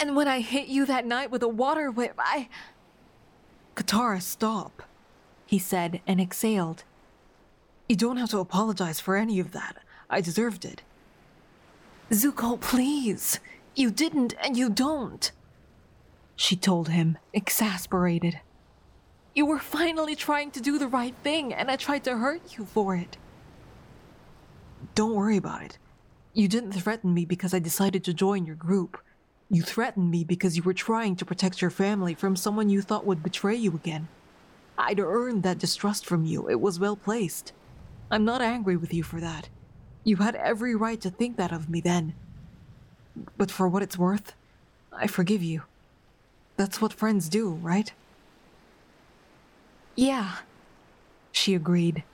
And 0.00 0.14
when 0.14 0.28
I 0.28 0.40
hit 0.40 0.68
you 0.68 0.86
that 0.86 1.06
night 1.06 1.30
with 1.30 1.42
a 1.42 1.48
water 1.48 1.90
whip, 1.90 2.14
I. 2.18 2.48
Katara, 3.74 4.22
stop, 4.22 4.82
he 5.46 5.58
said 5.58 6.00
and 6.06 6.20
exhaled. 6.20 6.84
You 7.88 7.96
don't 7.96 8.16
have 8.18 8.30
to 8.30 8.38
apologize 8.38 9.00
for 9.00 9.16
any 9.16 9.40
of 9.40 9.52
that. 9.52 9.76
I 10.08 10.20
deserved 10.20 10.64
it. 10.64 10.82
Zuko, 12.10 12.60
please. 12.60 13.40
You 13.74 13.90
didn't 13.90 14.34
and 14.40 14.56
you 14.56 14.70
don't. 14.70 15.30
She 16.36 16.54
told 16.54 16.90
him, 16.90 17.18
exasperated. 17.32 18.40
You 19.34 19.46
were 19.46 19.58
finally 19.58 20.14
trying 20.14 20.50
to 20.52 20.60
do 20.60 20.78
the 20.78 20.86
right 20.86 21.14
thing, 21.22 21.52
and 21.52 21.70
I 21.70 21.76
tried 21.76 22.04
to 22.04 22.16
hurt 22.16 22.56
you 22.56 22.66
for 22.66 22.94
it. 22.94 23.16
Don't 24.94 25.14
worry 25.14 25.36
about 25.36 25.62
it. 25.62 25.78
You 26.34 26.48
didn't 26.48 26.72
threaten 26.72 27.14
me 27.14 27.24
because 27.24 27.54
I 27.54 27.58
decided 27.58 28.04
to 28.04 28.14
join 28.14 28.44
your 28.44 28.56
group. 28.56 29.00
You 29.50 29.62
threatened 29.62 30.10
me 30.10 30.24
because 30.24 30.56
you 30.56 30.62
were 30.62 30.74
trying 30.74 31.16
to 31.16 31.24
protect 31.24 31.62
your 31.62 31.70
family 31.70 32.14
from 32.14 32.36
someone 32.36 32.68
you 32.68 32.82
thought 32.82 33.06
would 33.06 33.22
betray 33.22 33.54
you 33.54 33.74
again. 33.74 34.08
I'd 34.76 35.00
earned 35.00 35.42
that 35.44 35.58
distrust 35.58 36.04
from 36.04 36.24
you. 36.24 36.48
It 36.48 36.60
was 36.60 36.78
well 36.78 36.96
placed. 36.96 37.52
I'm 38.10 38.24
not 38.24 38.42
angry 38.42 38.76
with 38.76 38.92
you 38.92 39.02
for 39.02 39.20
that. 39.20 39.48
You 40.04 40.16
had 40.16 40.34
every 40.34 40.74
right 40.74 41.00
to 41.00 41.10
think 41.10 41.36
that 41.36 41.52
of 41.52 41.70
me 41.70 41.80
then. 41.80 42.14
But 43.36 43.50
for 43.50 43.68
what 43.68 43.82
it's 43.82 43.98
worth, 43.98 44.34
I 44.92 45.06
forgive 45.06 45.42
you. 45.42 45.62
That's 46.56 46.80
what 46.80 46.92
friends 46.92 47.28
do, 47.28 47.50
right? 47.62 47.92
Yeah, 49.94 50.36
she 51.32 51.54
agreed. 51.54 52.04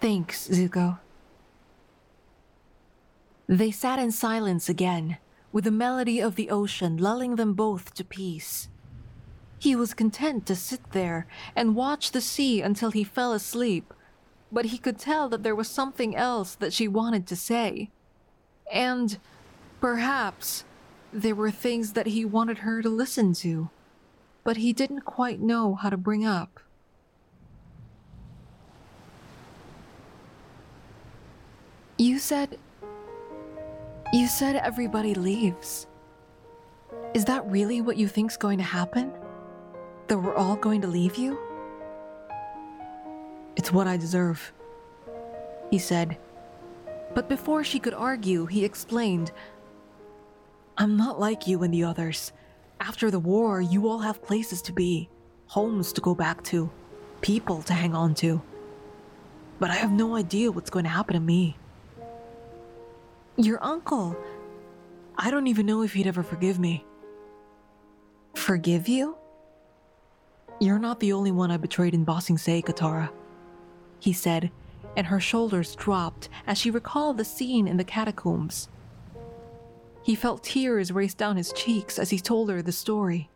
Thanks, 0.00 0.48
Zuko. 0.48 0.98
They 3.46 3.70
sat 3.70 3.98
in 3.98 4.12
silence 4.12 4.68
again, 4.68 5.18
with 5.52 5.64
the 5.64 5.70
melody 5.70 6.20
of 6.20 6.36
the 6.36 6.50
ocean 6.50 6.96
lulling 6.96 7.36
them 7.36 7.54
both 7.54 7.92
to 7.94 8.04
peace. 8.04 8.68
He 9.58 9.76
was 9.76 9.92
content 9.92 10.46
to 10.46 10.54
sit 10.54 10.92
there 10.92 11.26
and 11.54 11.76
watch 11.76 12.12
the 12.12 12.20
sea 12.20 12.62
until 12.62 12.92
he 12.92 13.04
fell 13.04 13.32
asleep, 13.32 13.92
but 14.50 14.66
he 14.66 14.78
could 14.78 14.98
tell 14.98 15.28
that 15.28 15.42
there 15.42 15.54
was 15.54 15.68
something 15.68 16.16
else 16.16 16.54
that 16.54 16.72
she 16.72 16.88
wanted 16.88 17.26
to 17.26 17.36
say. 17.36 17.90
And, 18.72 19.18
perhaps, 19.80 20.64
there 21.12 21.34
were 21.34 21.50
things 21.50 21.92
that 21.94 22.06
he 22.06 22.24
wanted 22.24 22.58
her 22.58 22.82
to 22.82 22.88
listen 22.88 23.32
to, 23.34 23.70
but 24.44 24.56
he 24.58 24.72
didn't 24.72 25.02
quite 25.02 25.40
know 25.40 25.74
how 25.74 25.90
to 25.90 25.96
bring 25.96 26.24
up. 26.24 26.60
You 31.98 32.18
said. 32.18 32.58
You 34.12 34.26
said 34.26 34.56
everybody 34.56 35.14
leaves. 35.14 35.86
Is 37.14 37.24
that 37.26 37.46
really 37.46 37.80
what 37.80 37.96
you 37.96 38.08
think's 38.08 38.36
going 38.36 38.58
to 38.58 38.64
happen? 38.64 39.12
That 40.06 40.18
we're 40.18 40.34
all 40.34 40.56
going 40.56 40.80
to 40.80 40.88
leave 40.88 41.16
you? 41.16 41.38
It's 43.56 43.72
what 43.72 43.86
I 43.86 43.96
deserve, 43.96 44.52
he 45.70 45.78
said. 45.78 46.16
But 47.14 47.28
before 47.28 47.62
she 47.62 47.78
could 47.78 47.94
argue, 47.94 48.46
he 48.46 48.64
explained 48.64 49.32
I'm 50.80 50.96
not 50.96 51.20
like 51.20 51.46
you 51.46 51.62
and 51.62 51.74
the 51.74 51.84
others. 51.84 52.32
After 52.80 53.10
the 53.10 53.18
war, 53.18 53.60
you 53.60 53.86
all 53.86 53.98
have 53.98 54.22
places 54.22 54.62
to 54.62 54.72
be, 54.72 55.10
homes 55.46 55.92
to 55.92 56.00
go 56.00 56.14
back 56.14 56.42
to, 56.44 56.70
people 57.20 57.60
to 57.64 57.74
hang 57.74 57.94
on 57.94 58.14
to. 58.14 58.40
But 59.58 59.70
I 59.70 59.74
have 59.74 59.92
no 59.92 60.16
idea 60.16 60.50
what's 60.50 60.70
going 60.70 60.86
to 60.86 60.90
happen 60.90 61.12
to 61.12 61.20
me. 61.20 61.58
Your 63.36 63.62
uncle. 63.62 64.16
I 65.18 65.30
don't 65.30 65.48
even 65.48 65.66
know 65.66 65.82
if 65.82 65.92
he'd 65.92 66.06
ever 66.06 66.22
forgive 66.22 66.58
me. 66.58 66.82
Forgive 68.34 68.88
you? 68.88 69.18
You're 70.60 70.78
not 70.78 70.98
the 70.98 71.12
only 71.12 71.30
one 71.30 71.50
I 71.50 71.58
betrayed 71.58 71.92
in 71.92 72.04
Ba 72.04 72.22
Sing 72.22 72.38
Se, 72.38 72.62
Katara, 72.62 73.10
he 73.98 74.14
said, 74.14 74.50
and 74.96 75.08
her 75.08 75.20
shoulders 75.20 75.74
dropped 75.74 76.30
as 76.46 76.56
she 76.56 76.70
recalled 76.70 77.18
the 77.18 77.24
scene 77.26 77.68
in 77.68 77.76
the 77.76 77.84
catacombs. 77.84 78.70
He 80.10 80.16
felt 80.16 80.42
tears 80.42 80.90
race 80.90 81.14
down 81.14 81.36
his 81.36 81.52
cheeks 81.52 81.96
as 81.96 82.10
he 82.10 82.18
told 82.18 82.50
her 82.50 82.62
the 82.62 82.72
story. 82.72 83.30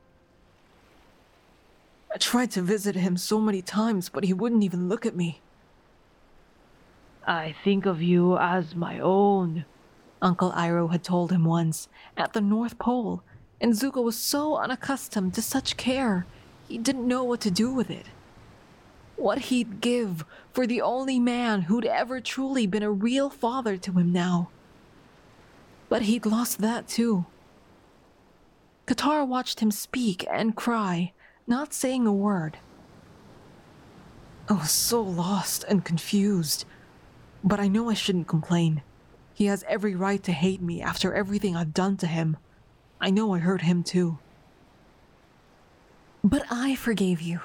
I 2.13 2.19
tried 2.19 2.51
to 2.51 2.63
visit 2.63 2.97
him 2.97 3.17
so 3.17 3.41
many 3.41 3.63
times, 3.63 4.09
but 4.09 4.25
he 4.25 4.33
wouldn't 4.33 4.65
even 4.65 4.89
look 4.89 5.07
at 5.07 5.15
me. 5.15 5.41
I 7.25 7.55
think 7.63 7.87
of 7.87 8.03
you 8.03 8.37
as 8.39 8.75
my 8.75 8.99
own, 8.99 9.67
Uncle 10.21 10.51
Iroh 10.51 10.91
had 10.91 11.05
told 11.05 11.31
him 11.31 11.45
once, 11.45 11.87
at 12.17 12.33
the 12.33 12.41
North 12.41 12.77
Pole, 12.77 13.23
and 13.61 13.75
Zuko 13.75 14.03
was 14.03 14.19
so 14.19 14.57
unaccustomed 14.57 15.33
to 15.35 15.43
such 15.43 15.77
care, 15.77 16.27
he 16.67 16.77
didn't 16.77 17.07
know 17.07 17.23
what 17.23 17.41
to 17.43 17.53
do 17.53 17.73
with 17.73 17.89
it. 17.89 18.07
What 19.15 19.43
he'd 19.43 19.81
give 19.81 20.25
for 20.53 20.67
the 20.67 20.83
only 20.83 21.21
man 21.21 21.63
who'd 21.63 21.85
ever 21.85 22.21
truly 22.21 22.67
been 22.67 22.83
a 22.83 22.91
real 22.91 23.31
father 23.31 23.77
to 23.77 23.93
him 23.93 24.13
now. 24.13 24.49
But 25.89 26.03
he'd 26.03 26.27
lost 26.27 26.59
that 26.59 26.89
too. 26.89 27.27
Katara 28.87 29.27
watched 29.27 29.61
him 29.61 29.71
speak 29.71 30.27
and 30.31 30.57
cry, 30.57 31.13
not 31.47 31.73
saying 31.73 32.07
a 32.07 32.13
word. 32.13 32.59
I 34.49 34.55
was 34.55 34.71
so 34.71 35.03
lost 35.03 35.65
and 35.69 35.85
confused, 35.85 36.67
but 37.43 37.61
I 37.61 37.69
know 37.69 37.89
I 37.89 37.95
shouldn't 37.95 38.29
complain. 38.29 38.83
He 39.33 39.47
has 39.47 39.65
every 39.67 39.95
right 39.95 40.23
to 40.23 40.33
hate 40.33 40.61
me 40.61 40.83
after 40.83 41.15
everything 41.15 41.57
I've 41.57 41.75
done 41.75 41.97
to 41.99 42.07
him. 42.07 42.37
I 43.01 43.11
know 43.11 43.35
I 43.35 43.39
hurt 43.39 43.63
him 43.63 43.83
too. 43.83 44.19
But 46.23 46.45
I 46.51 46.75
forgave 46.75 47.21
you. 47.21 47.41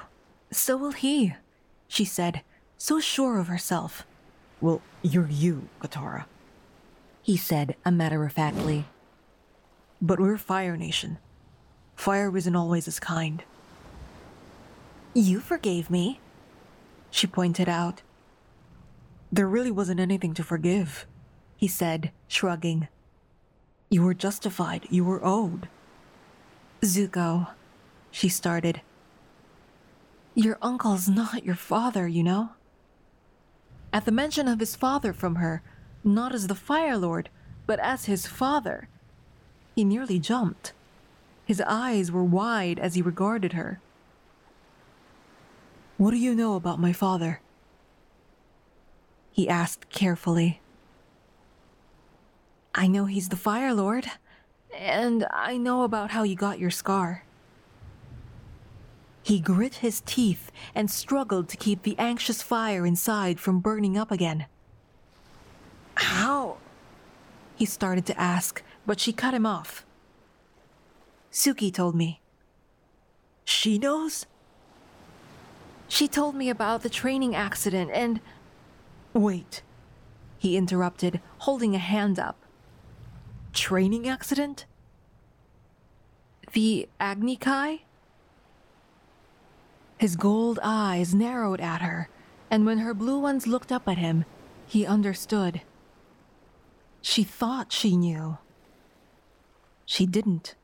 So 0.51 0.77
will 0.77 0.91
he, 0.91 1.35
she 1.87 2.05
said, 2.05 2.41
so 2.77 2.99
sure 2.99 3.39
of 3.39 3.47
herself. 3.47 4.05
Well, 4.61 4.81
you're 5.01 5.29
you, 5.29 5.67
Katara, 5.81 6.25
he 7.21 7.37
said, 7.37 7.75
a 7.85 7.91
matter 7.91 8.23
of 8.23 8.33
factly. 8.33 8.85
But 10.01 10.19
we're 10.19 10.37
Fire 10.37 10.77
Nation. 10.77 11.17
Fire 11.95 12.35
isn't 12.35 12.55
always 12.55 12.87
as 12.87 12.99
kind. 12.99 13.43
You 15.13 15.39
forgave 15.39 15.89
me, 15.89 16.19
she 17.11 17.27
pointed 17.27 17.67
out. 17.67 18.01
There 19.31 19.47
really 19.47 19.71
wasn't 19.71 19.99
anything 19.99 20.33
to 20.35 20.43
forgive, 20.43 21.05
he 21.57 21.67
said, 21.67 22.11
shrugging. 22.27 22.87
You 23.89 24.03
were 24.03 24.13
justified. 24.13 24.87
You 24.89 25.03
were 25.03 25.19
owed. 25.23 25.67
Zuko, 26.81 27.49
she 28.11 28.29
started. 28.29 28.81
Your 30.35 30.57
uncle's 30.61 31.09
not 31.09 31.43
your 31.43 31.55
father, 31.55 32.07
you 32.07 32.23
know? 32.23 32.51
At 33.91 34.05
the 34.05 34.11
mention 34.11 34.47
of 34.47 34.59
his 34.59 34.75
father 34.75 35.11
from 35.11 35.35
her, 35.35 35.63
not 36.03 36.33
as 36.33 36.47
the 36.47 36.55
Fire 36.55 36.97
Lord, 36.97 37.29
but 37.65 37.79
as 37.79 38.05
his 38.05 38.25
father, 38.25 38.87
he 39.75 39.83
nearly 39.83 40.19
jumped. 40.19 40.73
His 41.45 41.61
eyes 41.65 42.11
were 42.11 42.23
wide 42.23 42.79
as 42.79 42.95
he 42.95 43.01
regarded 43.01 43.53
her. 43.53 43.79
What 45.97 46.11
do 46.11 46.17
you 46.17 46.33
know 46.33 46.55
about 46.55 46.79
my 46.79 46.93
father? 46.93 47.41
He 49.31 49.49
asked 49.49 49.89
carefully. 49.89 50.61
I 52.73 52.87
know 52.87 53.05
he's 53.05 53.29
the 53.29 53.35
Fire 53.35 53.73
Lord, 53.73 54.07
and 54.77 55.25
I 55.31 55.57
know 55.57 55.83
about 55.83 56.11
how 56.11 56.23
you 56.23 56.35
got 56.35 56.59
your 56.59 56.71
scar. 56.71 57.25
He 59.23 59.39
grit 59.39 59.75
his 59.75 60.01
teeth 60.05 60.51
and 60.73 60.89
struggled 60.89 61.49
to 61.49 61.57
keep 61.57 61.83
the 61.83 61.97
anxious 61.99 62.41
fire 62.41 62.85
inside 62.85 63.39
from 63.39 63.59
burning 63.59 63.97
up 63.97 64.11
again. 64.11 64.45
How? 65.99 66.57
He 67.55 67.65
started 67.65 68.05
to 68.05 68.19
ask, 68.19 68.63
but 68.85 69.01
she 69.01 69.11
cut 69.11 69.33
him 69.33 69.45
off. 69.45 69.85
Suki 71.29 71.73
told 71.73 71.93
me. 71.93 72.21
She 73.43 73.77
knows? 73.77 74.25
She 75.89 76.07
told 76.07 76.35
me 76.35 76.49
about 76.49 76.83
the 76.83 76.89
training 76.89 77.35
accident 77.35 77.91
and. 77.93 78.21
Wait, 79.13 79.61
he 80.37 80.55
interrupted, 80.55 81.19
holding 81.39 81.75
a 81.75 81.79
hand 81.79 82.17
up. 82.17 82.37
Training 83.51 84.07
accident? 84.07 84.65
The 86.53 86.87
Agni 86.99 87.35
Kai? 87.35 87.81
His 89.97 90.15
gold 90.15 90.59
eyes 90.63 91.13
narrowed 91.13 91.59
at 91.59 91.81
her, 91.81 92.07
and 92.49 92.65
when 92.65 92.77
her 92.77 92.93
blue 92.93 93.19
ones 93.19 93.47
looked 93.47 93.71
up 93.71 93.85
at 93.87 93.97
him, 93.97 94.23
he 94.65 94.85
understood. 94.85 95.61
She 97.01 97.23
thought 97.23 97.71
she 97.71 97.95
knew. 97.95 98.37
She 99.85 100.05
didn't. 100.05 100.55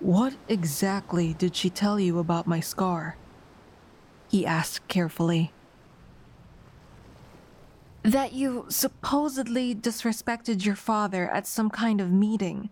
What 0.00 0.34
exactly 0.48 1.34
did 1.34 1.56
she 1.56 1.70
tell 1.70 1.98
you 1.98 2.18
about 2.18 2.46
my 2.46 2.60
scar? 2.60 3.16
He 4.28 4.46
asked 4.46 4.86
carefully. 4.86 5.52
That 8.02 8.32
you 8.32 8.66
supposedly 8.68 9.74
disrespected 9.74 10.64
your 10.64 10.76
father 10.76 11.28
at 11.28 11.46
some 11.46 11.68
kind 11.68 12.00
of 12.00 12.12
meeting, 12.12 12.70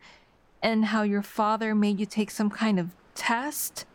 and 0.62 0.86
how 0.86 1.02
your 1.02 1.22
father 1.22 1.74
made 1.74 1.98
you 1.98 2.06
take 2.06 2.30
some 2.30 2.48
kind 2.48 2.78
of 2.78 2.90
test? 3.14 3.86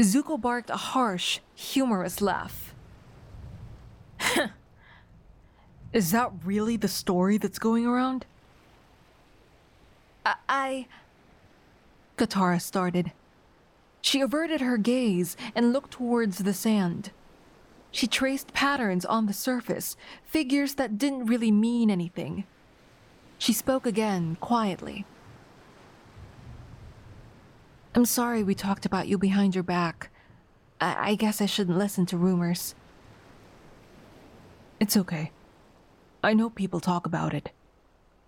Zuko 0.00 0.40
barked 0.40 0.70
a 0.70 0.76
harsh, 0.76 1.40
humorous 1.54 2.20
laugh. 2.20 2.74
Is 5.94 6.10
that 6.10 6.32
really 6.44 6.76
the 6.76 6.88
story 6.88 7.38
that's 7.38 7.60
going 7.60 7.86
around? 7.86 8.26
I. 10.26 10.34
I... 10.48 10.86
Katara 12.18 12.60
started. 12.60 13.12
She 14.02 14.20
averted 14.20 14.60
her 14.60 14.76
gaze 14.76 15.36
and 15.54 15.72
looked 15.72 15.92
towards 15.92 16.38
the 16.38 16.52
sand. 16.52 17.12
She 17.92 18.08
traced 18.08 18.52
patterns 18.52 19.04
on 19.04 19.26
the 19.26 19.32
surface, 19.32 19.96
figures 20.24 20.74
that 20.74 20.98
didn't 20.98 21.26
really 21.26 21.52
mean 21.52 21.90
anything. 21.90 22.44
She 23.38 23.52
spoke 23.52 23.86
again, 23.86 24.36
quietly. 24.40 25.06
I'm 27.94 28.04
sorry 28.04 28.42
we 28.42 28.56
talked 28.56 28.84
about 28.84 29.06
you 29.06 29.16
behind 29.16 29.54
your 29.54 29.62
back. 29.62 30.10
I, 30.80 31.10
I 31.10 31.14
guess 31.14 31.40
I 31.40 31.46
shouldn't 31.46 31.78
listen 31.78 32.04
to 32.06 32.16
rumors. 32.16 32.74
It's 34.80 34.96
okay. 34.96 35.30
I 36.24 36.34
know 36.34 36.50
people 36.50 36.80
talk 36.80 37.06
about 37.06 37.34
it. 37.34 37.50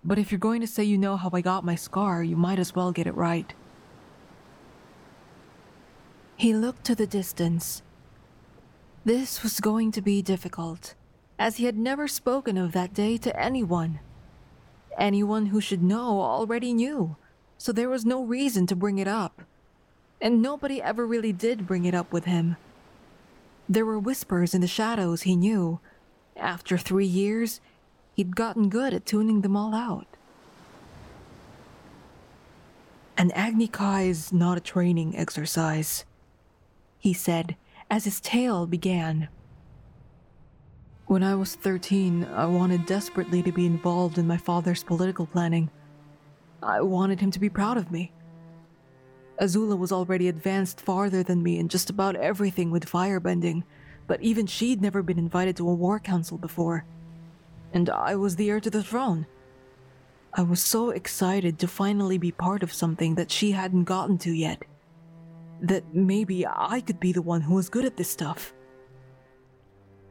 But 0.04 0.18
if 0.18 0.30
you're 0.30 0.38
going 0.38 0.60
to 0.60 0.66
say 0.66 0.84
you 0.84 0.98
know 0.98 1.16
how 1.16 1.30
I 1.32 1.40
got 1.40 1.64
my 1.64 1.74
scar, 1.74 2.22
you 2.22 2.36
might 2.36 2.58
as 2.58 2.74
well 2.74 2.92
get 2.92 3.06
it 3.06 3.14
right. 3.14 3.52
He 6.36 6.54
looked 6.54 6.84
to 6.84 6.94
the 6.94 7.06
distance. 7.06 7.82
This 9.04 9.42
was 9.42 9.60
going 9.60 9.90
to 9.92 10.02
be 10.02 10.22
difficult, 10.22 10.94
as 11.38 11.56
he 11.56 11.64
had 11.64 11.76
never 11.76 12.06
spoken 12.06 12.58
of 12.58 12.72
that 12.72 12.92
day 12.92 13.16
to 13.18 13.40
anyone. 13.40 14.00
Anyone 14.98 15.46
who 15.46 15.60
should 15.60 15.82
know 15.82 16.20
already 16.20 16.72
knew, 16.72 17.16
so 17.58 17.72
there 17.72 17.88
was 17.88 18.04
no 18.04 18.22
reason 18.22 18.66
to 18.66 18.76
bring 18.76 18.98
it 18.98 19.08
up 19.08 19.42
and 20.20 20.40
nobody 20.40 20.80
ever 20.80 21.06
really 21.06 21.32
did 21.32 21.66
bring 21.66 21.84
it 21.84 21.94
up 21.94 22.12
with 22.12 22.24
him. 22.24 22.56
There 23.68 23.84
were 23.84 23.98
whispers 23.98 24.54
in 24.54 24.60
the 24.60 24.66
shadows 24.66 25.22
he 25.22 25.36
knew. 25.36 25.80
After 26.36 26.78
three 26.78 27.06
years, 27.06 27.60
he'd 28.16 28.34
gotten 28.34 28.70
good 28.70 28.94
at 28.94 29.04
tuning 29.04 29.42
them 29.42 29.54
all 29.54 29.74
out. 29.74 30.06
An 33.18 33.30
Agni 33.32 33.68
Kai 33.68 34.04
is 34.04 34.32
not 34.32 34.56
a 34.56 34.60
training 34.60 35.16
exercise, 35.16 36.06
he 36.98 37.12
said 37.12 37.56
as 37.90 38.04
his 38.04 38.20
tale 38.20 38.66
began. 38.66 39.28
When 41.06 41.22
I 41.22 41.34
was 41.34 41.54
13, 41.54 42.24
I 42.24 42.46
wanted 42.46 42.86
desperately 42.86 43.42
to 43.42 43.52
be 43.52 43.66
involved 43.66 44.16
in 44.16 44.26
my 44.26 44.38
father's 44.38 44.82
political 44.82 45.26
planning. 45.26 45.70
I 46.62 46.80
wanted 46.80 47.20
him 47.20 47.30
to 47.32 47.38
be 47.38 47.50
proud 47.50 47.76
of 47.76 47.92
me. 47.92 48.12
Azula 49.40 49.78
was 49.78 49.92
already 49.92 50.28
advanced 50.28 50.80
farther 50.80 51.22
than 51.22 51.42
me 51.42 51.58
in 51.58 51.68
just 51.68 51.90
about 51.90 52.16
everything 52.16 52.70
with 52.70 52.90
firebending, 52.90 53.62
but 54.06 54.22
even 54.22 54.46
she'd 54.46 54.80
never 54.80 55.02
been 55.02 55.18
invited 55.18 55.54
to 55.56 55.68
a 55.68 55.74
war 55.74 56.00
council 56.00 56.38
before. 56.38 56.86
And 57.72 57.90
I 57.90 58.16
was 58.16 58.36
the 58.36 58.50
heir 58.50 58.60
to 58.60 58.70
the 58.70 58.82
throne. 58.82 59.26
I 60.32 60.42
was 60.42 60.60
so 60.60 60.90
excited 60.90 61.58
to 61.58 61.68
finally 61.68 62.18
be 62.18 62.30
part 62.30 62.62
of 62.62 62.72
something 62.72 63.14
that 63.14 63.30
she 63.30 63.52
hadn't 63.52 63.84
gotten 63.84 64.18
to 64.18 64.32
yet. 64.32 64.62
That 65.62 65.94
maybe 65.94 66.46
I 66.46 66.82
could 66.82 67.00
be 67.00 67.12
the 67.12 67.22
one 67.22 67.40
who 67.40 67.54
was 67.54 67.70
good 67.70 67.84
at 67.86 67.96
this 67.96 68.10
stuff. 68.10 68.52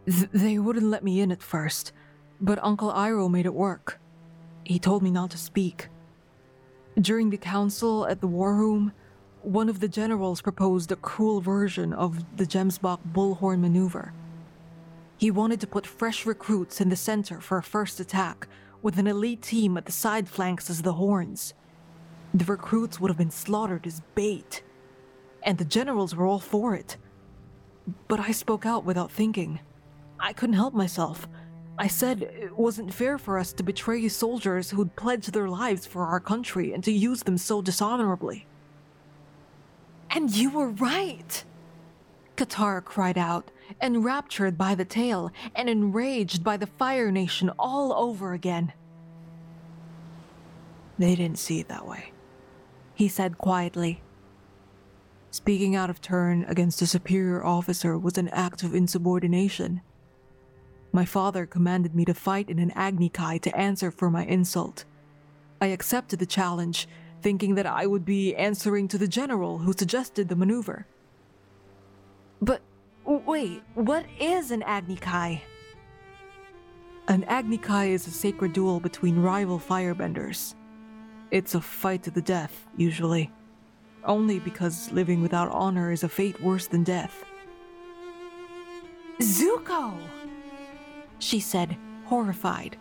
Th- 0.07 0.29
they 0.33 0.57
wouldn't 0.57 0.87
let 0.87 1.03
me 1.03 1.19
in 1.19 1.31
at 1.31 1.43
first, 1.43 1.91
but 2.41 2.63
Uncle 2.63 2.91
Iroh 2.91 3.29
made 3.29 3.45
it 3.45 3.53
work. 3.53 3.99
He 4.63 4.79
told 4.79 5.03
me 5.03 5.11
not 5.11 5.29
to 5.31 5.37
speak. 5.37 5.89
During 6.99 7.29
the 7.29 7.37
council 7.37 8.07
at 8.07 8.21
the 8.21 8.27
war 8.27 8.55
room, 8.55 8.93
one 9.43 9.69
of 9.69 9.79
the 9.79 9.87
generals 9.87 10.41
proposed 10.41 10.91
a 10.91 10.95
cruel 10.95 11.39
version 11.39 11.93
of 11.93 12.37
the 12.37 12.45
Gemsbok 12.45 12.99
bullhorn 13.13 13.59
maneuver. 13.59 14.11
He 15.25 15.31
wanted 15.31 15.59
to 15.61 15.65
put 15.65 15.87
fresh 15.87 16.27
recruits 16.27 16.79
in 16.79 16.89
the 16.89 16.95
center 16.95 17.41
for 17.41 17.57
a 17.57 17.63
first 17.63 17.99
attack, 17.99 18.47
with 18.83 18.99
an 18.99 19.07
elite 19.07 19.41
team 19.41 19.75
at 19.75 19.87
the 19.87 19.91
side 19.91 20.29
flanks 20.29 20.69
as 20.69 20.83
the 20.83 20.93
horns. 20.93 21.55
The 22.35 22.45
recruits 22.45 22.99
would 22.99 23.09
have 23.09 23.17
been 23.17 23.31
slaughtered 23.31 23.87
as 23.87 24.03
bait, 24.13 24.61
and 25.41 25.57
the 25.57 25.65
generals 25.65 26.15
were 26.15 26.27
all 26.27 26.37
for 26.37 26.75
it. 26.75 26.97
But 28.07 28.19
I 28.19 28.33
spoke 28.33 28.67
out 28.67 28.85
without 28.85 29.11
thinking. 29.11 29.61
I 30.19 30.31
couldn't 30.31 30.57
help 30.57 30.75
myself. 30.75 31.27
I 31.79 31.87
said 31.87 32.21
it 32.21 32.55
wasn't 32.55 32.93
fair 32.93 33.17
for 33.17 33.39
us 33.39 33.51
to 33.53 33.63
betray 33.63 34.07
soldiers 34.09 34.69
who'd 34.69 34.95
pledged 34.95 35.33
their 35.33 35.49
lives 35.49 35.87
for 35.87 36.05
our 36.05 36.19
country 36.19 36.71
and 36.71 36.83
to 36.83 36.91
use 36.91 37.23
them 37.23 37.39
so 37.39 37.63
dishonorably. 37.63 38.45
And 40.11 40.29
you 40.35 40.51
were 40.51 40.69
right! 40.69 41.43
Katara 42.37 42.85
cried 42.85 43.17
out, 43.17 43.49
enraptured 43.81 44.57
by 44.57 44.75
the 44.75 44.85
tale 44.85 45.31
and 45.55 45.69
enraged 45.69 46.43
by 46.43 46.57
the 46.57 46.67
Fire 46.67 47.11
Nation 47.11 47.51
all 47.57 47.93
over 47.93 48.33
again. 48.33 48.73
They 50.97 51.15
didn't 51.15 51.39
see 51.39 51.59
it 51.59 51.67
that 51.67 51.85
way, 51.85 52.11
he 52.93 53.07
said 53.07 53.37
quietly. 53.37 54.01
Speaking 55.31 55.75
out 55.75 55.89
of 55.89 55.99
turn 55.99 56.45
against 56.47 56.81
a 56.81 56.87
superior 56.87 57.43
officer 57.43 57.97
was 57.97 58.17
an 58.17 58.29
act 58.29 58.63
of 58.63 58.73
insubordination. 58.73 59.81
My 60.93 61.03
father 61.03 61.45
commanded 61.45 61.93
me 61.93 62.05
to 62.05 62.13
fight 62.13 62.49
in 62.49 62.57
an 62.57 62.71
Agni 62.71 63.09
Kai 63.09 63.39
to 63.39 63.57
answer 63.57 63.91
for 63.91 64.09
my 64.09 64.23
insult. 64.23 64.85
I 65.59 65.67
accepted 65.67 66.19
the 66.19 66.25
challenge 66.25 66.87
thinking 67.21 67.55
that 67.55 67.65
I 67.65 67.85
would 67.85 68.05
be 68.05 68.33
answering 68.35 68.87
to 68.87 68.97
the 68.97 69.07
general 69.07 69.57
who 69.57 69.73
suggested 69.73 70.29
the 70.29 70.35
maneuver. 70.37 70.85
But 72.41 72.61
wait, 73.25 73.63
what 73.73 74.05
is 74.19 74.51
an 74.51 74.63
Agni 74.63 74.95
Kai? 74.95 75.41
An 77.07 77.23
Agni-Kai 77.25 77.85
is 77.85 78.07
a 78.07 78.11
sacred 78.11 78.53
duel 78.53 78.79
between 78.79 79.21
rival 79.21 79.59
firebenders. 79.59 80.55
It's 81.29 81.53
a 81.53 81.61
fight 81.61 82.01
to 82.03 82.11
the 82.11 82.21
death, 82.21 82.65
usually. 82.77 83.31
Only 84.03 84.39
because 84.39 84.91
living 84.91 85.21
without 85.21 85.51
honor 85.51 85.91
is 85.91 86.03
a 86.03 86.09
fate 86.09 86.41
worse 86.41 86.65
than 86.65 86.83
death. 86.83 87.23
Zuko! 89.21 89.93
She 91.19 91.39
said, 91.39 91.77
horrified. 92.05 92.75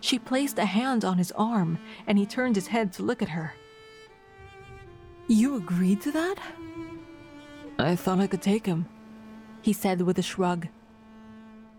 She 0.00 0.18
placed 0.18 0.58
a 0.58 0.64
hand 0.64 1.04
on 1.04 1.18
his 1.18 1.32
arm, 1.32 1.78
and 2.06 2.18
he 2.18 2.26
turned 2.26 2.54
his 2.54 2.68
head 2.68 2.92
to 2.94 3.02
look 3.02 3.20
at 3.20 3.30
her. 3.30 3.52
You 5.26 5.56
agreed 5.56 6.00
to 6.02 6.12
that? 6.12 6.36
I 7.80 7.96
thought 7.96 8.20
I 8.20 8.28
could 8.28 8.42
take 8.42 8.64
him, 8.64 8.86
he 9.66 9.72
said 9.72 10.00
with 10.00 10.16
a 10.16 10.22
shrug. 10.22 10.68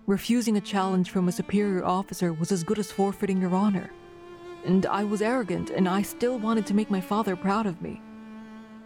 Refusing 0.08 0.58
a 0.58 0.62
challenge 0.62 1.10
from 1.10 1.30
a 1.30 1.32
superior 1.32 1.86
officer 1.86 2.34
was 2.34 2.52
as 2.52 2.62
good 2.62 2.78
as 2.80 2.92
forfeiting 2.92 3.40
your 3.40 3.56
honor. 3.56 3.90
And 4.66 4.86
I 4.86 5.06
was 5.06 5.22
arrogant, 5.22 5.70
and 5.70 5.88
I 5.88 6.02
still 6.02 6.38
wanted 6.38 6.66
to 6.66 6.74
make 6.74 6.92
my 6.92 7.00
father 7.00 7.38
proud 7.38 7.66
of 7.66 7.82
me. 7.82 8.02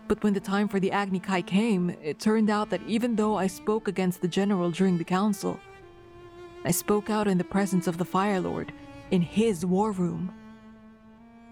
But 0.07 0.21
when 0.21 0.33
the 0.33 0.39
time 0.39 0.67
for 0.67 0.79
the 0.79 0.91
Agni 0.91 1.19
Kai 1.19 1.41
came, 1.41 1.89
it 2.03 2.19
turned 2.19 2.51
out 2.51 2.69
that 2.69 2.83
even 2.85 3.15
though 3.15 3.37
I 3.37 3.47
spoke 3.47 3.87
against 3.87 4.21
the 4.21 4.27
general 4.27 4.69
during 4.69 4.99
the 4.99 5.03
council, 5.03 5.59
I 6.63 6.69
spoke 6.69 7.09
out 7.09 7.27
in 7.27 7.39
the 7.39 7.43
presence 7.43 7.87
of 7.87 7.97
the 7.97 8.05
Fire 8.05 8.39
Lord, 8.39 8.71
in 9.09 9.23
his 9.23 9.65
war 9.65 9.91
room. 9.91 10.31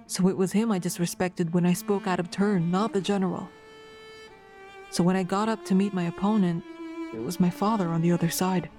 So 0.05 0.27
it 0.27 0.37
was 0.37 0.51
him 0.51 0.71
I 0.71 0.79
disrespected 0.79 1.51
when 1.51 1.65
I 1.65 1.73
spoke 1.73 2.05
out 2.05 2.19
of 2.19 2.29
turn, 2.29 2.69
not 2.69 2.93
the 2.93 3.01
general. 3.01 3.49
So 4.91 5.01
when 5.01 5.15
I 5.15 5.23
got 5.23 5.49
up 5.49 5.65
to 5.65 5.73
meet 5.73 5.95
my 5.95 6.03
opponent, 6.03 6.63
it 7.13 7.21
was 7.21 7.39
my 7.39 7.49
father 7.49 7.89
on 7.89 8.01
the 8.01 8.11
other 8.11 8.29
side. 8.29 8.69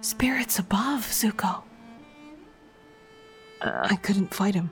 Spirits 0.00 0.58
above, 0.58 1.02
Zuko. 1.02 1.62
Uh. 3.60 3.86
I 3.90 3.96
couldn't 3.96 4.34
fight 4.34 4.54
him. 4.54 4.70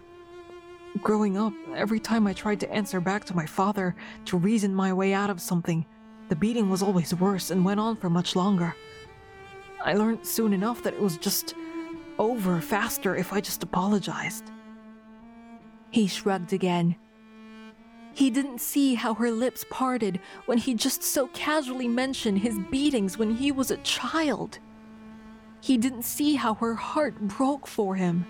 Growing 1.02 1.38
up, 1.38 1.52
every 1.76 2.00
time 2.00 2.26
I 2.26 2.32
tried 2.32 2.58
to 2.60 2.72
answer 2.72 3.00
back 3.00 3.24
to 3.26 3.36
my 3.36 3.46
father 3.46 3.94
to 4.24 4.36
reason 4.36 4.74
my 4.74 4.92
way 4.92 5.14
out 5.14 5.30
of 5.30 5.40
something, 5.40 5.86
the 6.28 6.36
beating 6.36 6.68
was 6.68 6.82
always 6.82 7.14
worse 7.14 7.50
and 7.50 7.64
went 7.64 7.78
on 7.78 7.96
for 7.96 8.10
much 8.10 8.34
longer. 8.34 8.74
I 9.84 9.94
learned 9.94 10.26
soon 10.26 10.52
enough 10.52 10.82
that 10.82 10.94
it 10.94 11.00
was 11.00 11.16
just 11.16 11.54
over 12.18 12.60
faster 12.60 13.16
if 13.16 13.32
I 13.32 13.40
just 13.40 13.62
apologized. 13.62 14.50
He 15.90 16.06
shrugged 16.06 16.52
again. 16.52 16.96
He 18.14 18.30
didn't 18.30 18.60
see 18.60 18.94
how 18.94 19.14
her 19.14 19.30
lips 19.30 19.64
parted 19.70 20.20
when 20.46 20.58
he 20.58 20.74
just 20.74 21.02
so 21.02 21.28
casually 21.28 21.88
mentioned 21.88 22.38
his 22.38 22.58
beatings 22.70 23.18
when 23.18 23.30
he 23.30 23.52
was 23.52 23.70
a 23.70 23.76
child. 23.78 24.58
He 25.60 25.76
didn't 25.76 26.02
see 26.02 26.34
how 26.34 26.54
her 26.54 26.74
heart 26.74 27.20
broke 27.20 27.66
for 27.66 27.94
him. 27.94 28.26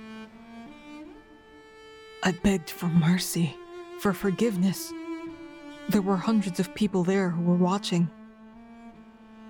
I 2.22 2.32
begged 2.32 2.70
for 2.70 2.86
mercy, 2.86 3.56
for 4.00 4.12
forgiveness. 4.12 4.92
There 5.88 6.02
were 6.02 6.16
hundreds 6.16 6.60
of 6.60 6.74
people 6.74 7.02
there 7.02 7.30
who 7.30 7.42
were 7.42 7.56
watching. 7.56 8.10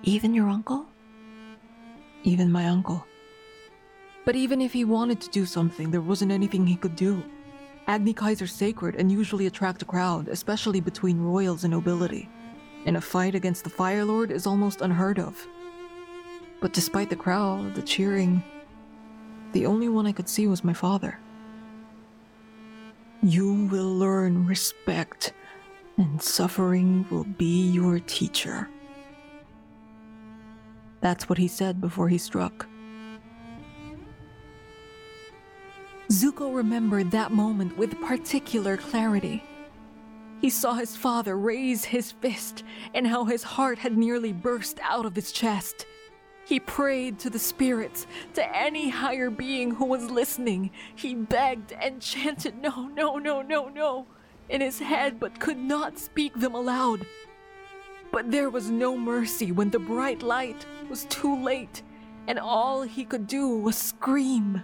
Even 0.03 0.33
your 0.33 0.49
uncle? 0.49 0.87
Even 2.23 2.51
my 2.51 2.67
uncle. 2.67 3.05
But 4.25 4.35
even 4.35 4.61
if 4.61 4.71
he 4.71 4.85
wanted 4.85 5.19
to 5.21 5.29
do 5.29 5.45
something, 5.45 5.91
there 5.91 6.01
wasn't 6.01 6.31
anything 6.31 6.65
he 6.65 6.75
could 6.75 6.95
do. 6.95 7.23
Agni 7.87 8.13
Kais 8.13 8.41
are 8.41 8.47
sacred 8.47 8.95
and 8.95 9.11
usually 9.11 9.47
attract 9.47 9.81
a 9.81 9.85
crowd, 9.85 10.27
especially 10.27 10.79
between 10.79 11.19
royals 11.19 11.63
and 11.63 11.71
nobility. 11.71 12.29
And 12.85 12.97
a 12.97 13.01
fight 13.01 13.35
against 13.35 13.63
the 13.63 13.69
Fire 13.69 14.05
Lord 14.05 14.31
is 14.31 14.47
almost 14.47 14.81
unheard 14.81 15.19
of. 15.19 15.47
But 16.61 16.73
despite 16.73 17.09
the 17.09 17.15
crowd, 17.15 17.75
the 17.75 17.81
cheering, 17.81 18.43
the 19.51 19.65
only 19.65 19.89
one 19.89 20.07
I 20.07 20.11
could 20.11 20.29
see 20.29 20.47
was 20.47 20.63
my 20.63 20.73
father. 20.73 21.19
You 23.23 23.67
will 23.67 23.93
learn 23.93 24.47
respect, 24.47 25.33
and 25.97 26.21
suffering 26.21 27.05
will 27.11 27.25
be 27.25 27.69
your 27.69 27.99
teacher. 27.99 28.69
That's 31.01 31.27
what 31.27 31.37
he 31.37 31.47
said 31.47 31.81
before 31.81 32.09
he 32.09 32.17
struck. 32.17 32.67
Zuko 36.11 36.53
remembered 36.53 37.09
that 37.11 37.31
moment 37.31 37.77
with 37.77 38.01
particular 38.01 38.75
clarity. 38.75 39.41
He 40.41 40.49
saw 40.49 40.73
his 40.73 40.97
father 40.97 41.37
raise 41.37 41.85
his 41.85 42.11
fist 42.11 42.65
and 42.93 43.07
how 43.07 43.23
his 43.23 43.43
heart 43.43 43.79
had 43.79 43.97
nearly 43.97 44.33
burst 44.33 44.77
out 44.81 45.05
of 45.05 45.15
his 45.15 45.31
chest. 45.31 45.85
He 46.45 46.59
prayed 46.59 47.17
to 47.19 47.29
the 47.29 47.39
spirits, 47.39 48.07
to 48.33 48.57
any 48.57 48.89
higher 48.89 49.29
being 49.29 49.71
who 49.71 49.85
was 49.85 50.11
listening. 50.11 50.71
He 50.95 51.15
begged 51.15 51.71
and 51.71 52.01
chanted, 52.01 52.61
No, 52.61 52.89
no, 52.89 53.17
no, 53.17 53.41
no, 53.41 53.69
no, 53.69 54.05
in 54.49 54.59
his 54.59 54.79
head, 54.79 55.17
but 55.17 55.39
could 55.39 55.59
not 55.59 55.97
speak 55.97 56.37
them 56.37 56.55
aloud. 56.55 57.05
But 58.11 58.31
there 58.31 58.49
was 58.49 58.69
no 58.69 58.97
mercy 58.97 59.53
when 59.53 59.69
the 59.69 59.79
bright 59.79 60.23
light 60.23 60.65
was 60.89 61.05
too 61.05 61.41
late, 61.41 61.83
and 62.27 62.37
all 62.37 62.81
he 62.81 63.05
could 63.05 63.27
do 63.27 63.47
was 63.59 63.77
scream. 63.77 64.61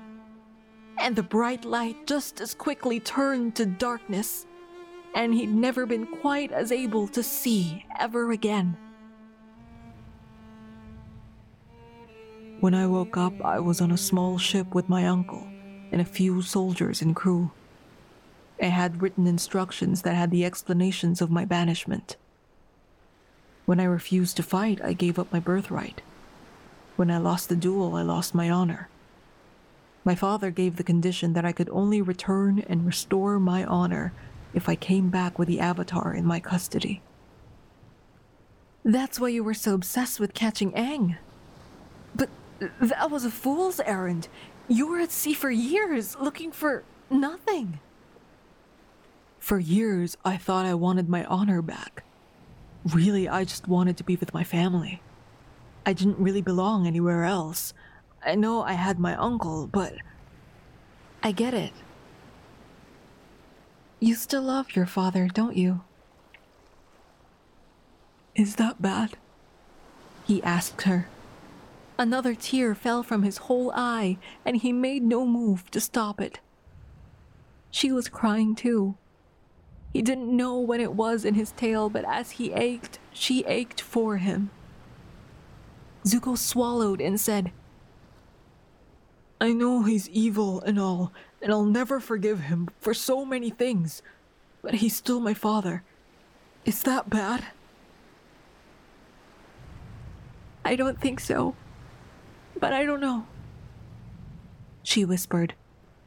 And 1.00 1.16
the 1.16 1.24
bright 1.24 1.64
light 1.64 2.08
just 2.08 2.42
as 2.42 2.54
quickly 2.54 3.00
turned 3.00 3.56
to 3.56 3.66
darkness, 3.66 4.46
and 5.16 5.34
he'd 5.34 5.54
never 5.54 5.86
been 5.86 6.08
quite 6.08 6.52
as 6.52 6.72
able 6.72 7.08
to 7.10 7.24
see 7.24 7.86
ever 8.00 8.32
again. 8.32 8.78
When 12.60 12.74
I 12.74 12.88
woke 12.88 13.18
up, 13.18 13.34
I 13.46 13.60
was 13.60 13.82
on 13.82 13.92
a 13.92 13.98
small 13.98 14.40
ship 14.40 14.74
with 14.74 14.90
my 14.90 15.06
uncle 15.06 15.48
and 15.92 16.02
a 16.02 16.06
few 16.06 16.42
soldiers 16.42 17.02
and 17.02 17.16
crew. 17.16 17.52
I 18.62 18.66
had 18.66 19.02
written 19.02 19.28
instructions 19.28 20.02
that 20.02 20.16
had 20.16 20.32
the 20.32 20.44
explanations 20.44 21.22
of 21.22 21.30
my 21.30 21.46
banishment. 21.46 22.16
When 23.66 23.80
I 23.80 23.84
refused 23.84 24.38
to 24.38 24.44
fight, 24.44 24.82
I 24.84 24.94
gave 24.94 25.20
up 25.20 25.32
my 25.32 25.40
birthright. 25.40 26.02
When 26.96 27.12
I 27.12 27.20
lost 27.20 27.50
the 27.50 27.56
duel, 27.56 27.96
I 27.96 28.02
lost 28.02 28.34
my 28.34 28.50
honor. 28.50 28.90
My 30.08 30.16
father 30.16 30.52
gave 30.52 30.78
the 30.78 30.86
condition 30.86 31.34
that 31.34 31.44
I 31.44 31.52
could 31.52 31.68
only 31.70 32.02
return 32.02 32.60
and 32.60 32.86
restore 32.86 33.42
my 33.42 33.66
honor 33.66 34.14
if 34.54 34.70
I 34.70 34.76
came 34.76 35.10
back 35.10 35.38
with 35.38 35.50
the 35.50 35.60
Avatar 35.60 36.14
in 36.14 36.24
my 36.24 36.40
custody. 36.40 37.02
That's 38.86 39.20
why 39.20 39.28
you 39.28 39.44
were 39.44 39.54
so 39.54 39.74
obsessed 39.74 40.18
with 40.18 40.34
catching 40.34 40.72
Aang. 40.72 41.18
But 42.16 42.30
that 42.80 43.12
was 43.12 43.26
a 43.26 43.30
fool's 43.30 43.82
errand. 43.82 44.30
You 44.70 44.88
were 44.88 45.00
at 45.00 45.12
sea 45.12 45.34
for 45.34 45.52
years, 45.52 46.16
looking 46.22 46.54
for 46.54 46.86
nothing. 47.10 47.82
For 49.40 49.60
years, 49.60 50.16
I 50.24 50.38
thought 50.38 50.66
I 50.66 50.74
wanted 50.74 51.10
my 51.10 51.26
honor 51.26 51.62
back. 51.62 52.06
Really, 52.94 53.28
I 53.28 53.44
just 53.44 53.68
wanted 53.68 53.98
to 53.98 54.06
be 54.06 54.16
with 54.16 54.34
my 54.34 54.46
family. 54.46 55.02
I 55.86 55.92
didn't 55.92 56.18
really 56.18 56.42
belong 56.42 56.88
anywhere 56.88 57.26
else. 57.26 57.74
I 58.28 58.36
know 58.36 58.62
I 58.62 58.74
had 58.74 59.00
my 59.00 59.16
uncle, 59.16 59.68
but. 59.68 59.94
I 61.24 61.32
get 61.32 61.54
it. 61.54 61.72
You 64.02 64.16
still 64.16 64.44
love 64.44 64.76
your 64.76 64.86
father, 64.86 65.28
don't 65.28 65.56
you? 65.56 65.82
Is 68.36 68.58
that 68.58 68.82
bad? 68.82 69.16
He 70.26 70.44
asked 70.44 70.84
her. 70.84 71.08
Another 71.98 72.36
tear 72.36 72.76
fell 72.76 73.02
from 73.02 73.24
his 73.24 73.38
whole 73.38 73.72
eye, 73.74 74.18
and 74.46 74.58
he 74.58 74.72
made 74.72 75.04
no 75.04 75.26
move 75.26 75.72
to 75.72 75.80
stop 75.80 76.20
it. 76.20 76.40
She 77.72 77.92
was 77.92 78.10
crying 78.10 78.56
too. 78.56 78.96
He 79.94 80.02
didn't 80.02 80.36
know 80.36 80.60
when 80.60 80.82
it 80.82 80.94
was 80.94 81.26
in 81.26 81.34
his 81.34 81.54
tale, 81.54 81.90
but 81.90 82.06
as 82.06 82.32
he 82.32 82.52
ached, 82.52 83.00
she 83.14 83.46
ached 83.46 83.82
for 83.82 84.18
him. 84.18 84.52
Zuko 86.06 86.38
swallowed 86.38 87.02
and 87.02 87.20
said, 87.20 87.52
I 89.40 89.54
know 89.54 89.84
he's 89.84 90.10
evil 90.10 90.62
and 90.62 90.80
all, 90.80 91.12
and 91.42 91.52
I'll 91.52 91.64
never 91.64 92.00
forgive 92.00 92.42
him 92.42 92.70
for 92.80 92.94
so 92.94 93.24
many 93.24 93.50
things, 93.50 94.02
but 94.62 94.76
he's 94.76 94.96
still 94.96 95.20
my 95.20 95.34
father. 95.34 95.84
Is 96.66 96.84
that 96.84 97.10
bad? 97.10 97.46
I 100.66 100.76
don't 100.76 101.00
think 101.00 101.20
so 101.20 101.56
but 102.60 102.74
I 102.74 102.86
don't 102.86 103.00
know. 103.00 103.26
She 104.84 105.06
whispered, 105.06 105.54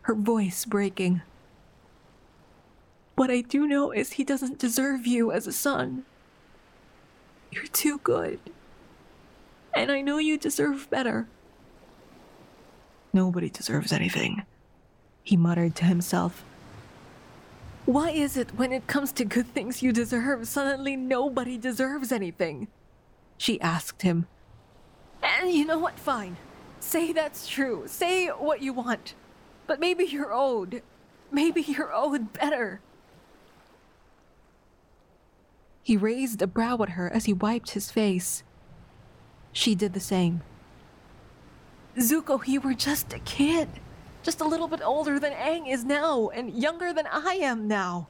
her 0.03 0.14
voice 0.14 0.64
breaking. 0.64 1.23
What 3.14 3.31
I 3.31 3.43
do 3.43 3.66
know 3.66 3.90
is 3.90 4.12
he 4.12 4.25
doesn't 4.25 4.59
deserve 4.59 5.07
you 5.07 5.31
as 5.31 5.47
a 5.47 5.53
son. 5.53 6.05
You're 7.51 7.66
too 7.66 7.99
good. 7.99 8.40
And 9.75 9.90
I 9.90 10.01
know 10.01 10.19
you 10.19 10.38
deserve 10.38 10.88
better. 10.90 11.29
Nobody 13.12 13.51
deserves 13.51 13.92
anything, 13.92 14.44
he 15.23 15.37
muttered 15.37 15.75
to 15.77 15.85
himself. 15.85 16.44
Why 17.87 18.11
is 18.11 18.37
it 18.37 18.55
when 18.57 18.73
it 18.73 18.87
comes 18.87 19.11
to 19.12 19.25
good 19.25 19.46
things 19.49 19.83
you 19.83 19.92
deserve, 19.92 20.46
suddenly 20.46 20.96
nobody 20.96 21.59
deserves 21.59 22.12
anything? 22.12 22.68
She 23.37 23.61
asked 23.61 24.03
him, 24.03 24.27
and 25.23 25.51
you 25.51 25.64
know 25.64 25.79
what? 25.79 25.99
Fine. 25.99 26.37
Say 26.81 27.12
that's 27.12 27.46
true. 27.46 27.85
Say 27.87 28.29
what 28.29 28.62
you 28.62 28.73
want. 28.73 29.14
But 29.66 29.81
maybe 29.81 30.05
you're 30.05 30.33
owed. 30.33 30.83
Maybe 31.31 31.62
you're 31.62 31.94
owed 31.94 32.33
better. 32.33 32.81
He 35.83 35.96
raised 35.96 36.42
a 36.42 36.46
brow 36.46 36.79
at 36.83 36.90
her 36.90 37.11
as 37.11 37.25
he 37.25 37.33
wiped 37.33 37.70
his 37.70 37.90
face. 37.90 38.42
She 39.53 39.75
did 39.75 39.92
the 39.92 40.01
same. 40.01 40.42
Zuko, 41.98 42.46
you 42.46 42.61
were 42.61 42.74
just 42.74 43.12
a 43.12 43.18
kid. 43.20 43.68
Just 44.22 44.40
a 44.40 44.46
little 44.46 44.68
bit 44.68 44.81
older 44.85 45.18
than 45.18 45.33
Aang 45.33 45.70
is 45.70 45.85
now, 45.85 46.29
and 46.29 46.55
younger 46.55 46.92
than 46.92 47.07
I 47.07 47.35
am 47.42 47.66
now. 47.66 48.09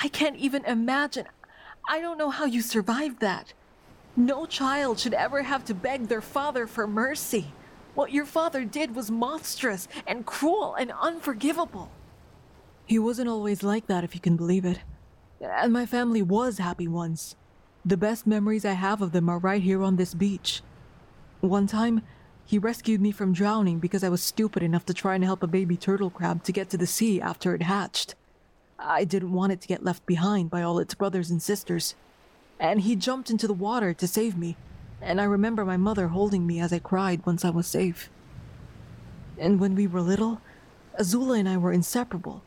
I 0.00 0.08
can't 0.08 0.36
even 0.36 0.64
imagine. 0.64 1.26
I 1.88 2.00
don't 2.00 2.18
know 2.18 2.30
how 2.30 2.44
you 2.44 2.62
survived 2.62 3.20
that. 3.20 3.52
No 4.16 4.46
child 4.46 4.98
should 4.98 5.14
ever 5.14 5.42
have 5.42 5.64
to 5.66 5.74
beg 5.74 6.08
their 6.08 6.22
father 6.22 6.66
for 6.66 6.86
mercy. 6.86 7.52
What 7.94 8.12
your 8.12 8.24
father 8.26 8.64
did 8.64 8.94
was 8.94 9.10
monstrous 9.10 9.88
and 10.06 10.24
cruel 10.24 10.74
and 10.74 10.92
unforgivable. 10.92 11.90
He 12.86 12.98
wasn't 12.98 13.28
always 13.28 13.62
like 13.62 13.88
that, 13.88 14.04
if 14.04 14.14
you 14.14 14.20
can 14.20 14.36
believe 14.36 14.64
it. 14.64 14.80
And 15.40 15.72
my 15.72 15.86
family 15.86 16.22
was 16.22 16.58
happy 16.58 16.88
once. 16.88 17.36
The 17.84 17.96
best 17.96 18.26
memories 18.26 18.64
I 18.64 18.72
have 18.72 19.02
of 19.02 19.12
them 19.12 19.28
are 19.28 19.38
right 19.38 19.62
here 19.62 19.82
on 19.82 19.96
this 19.96 20.14
beach. 20.14 20.62
One 21.40 21.66
time, 21.66 22.02
he 22.46 22.58
rescued 22.58 23.00
me 23.00 23.10
from 23.10 23.32
drowning 23.32 23.80
because 23.80 24.04
I 24.04 24.08
was 24.08 24.22
stupid 24.22 24.62
enough 24.62 24.86
to 24.86 24.94
try 24.94 25.16
and 25.16 25.24
help 25.24 25.42
a 25.42 25.48
baby 25.48 25.76
turtle 25.76 26.10
crab 26.10 26.44
to 26.44 26.52
get 26.52 26.70
to 26.70 26.78
the 26.78 26.86
sea 26.86 27.20
after 27.20 27.54
it 27.54 27.62
hatched. 27.62 28.14
I 28.78 29.02
didn't 29.04 29.32
want 29.32 29.52
it 29.52 29.60
to 29.62 29.68
get 29.68 29.84
left 29.84 30.06
behind 30.06 30.48
by 30.48 30.62
all 30.62 30.78
its 30.78 30.94
brothers 30.94 31.28
and 31.28 31.42
sisters. 31.42 31.96
And 32.60 32.82
he 32.82 32.94
jumped 32.94 33.30
into 33.30 33.48
the 33.48 33.52
water 33.52 33.92
to 33.94 34.06
save 34.06 34.36
me, 34.36 34.56
and 35.02 35.20
I 35.20 35.24
remember 35.24 35.64
my 35.64 35.76
mother 35.76 36.08
holding 36.08 36.46
me 36.46 36.60
as 36.60 36.72
I 36.72 36.78
cried 36.78 37.26
once 37.26 37.44
I 37.44 37.50
was 37.50 37.66
safe. 37.66 38.08
And 39.38 39.58
when 39.58 39.74
we 39.74 39.86
were 39.86 40.00
little, 40.00 40.40
Azula 40.98 41.38
and 41.38 41.48
I 41.48 41.56
were 41.56 41.72
inseparable. 41.72 42.42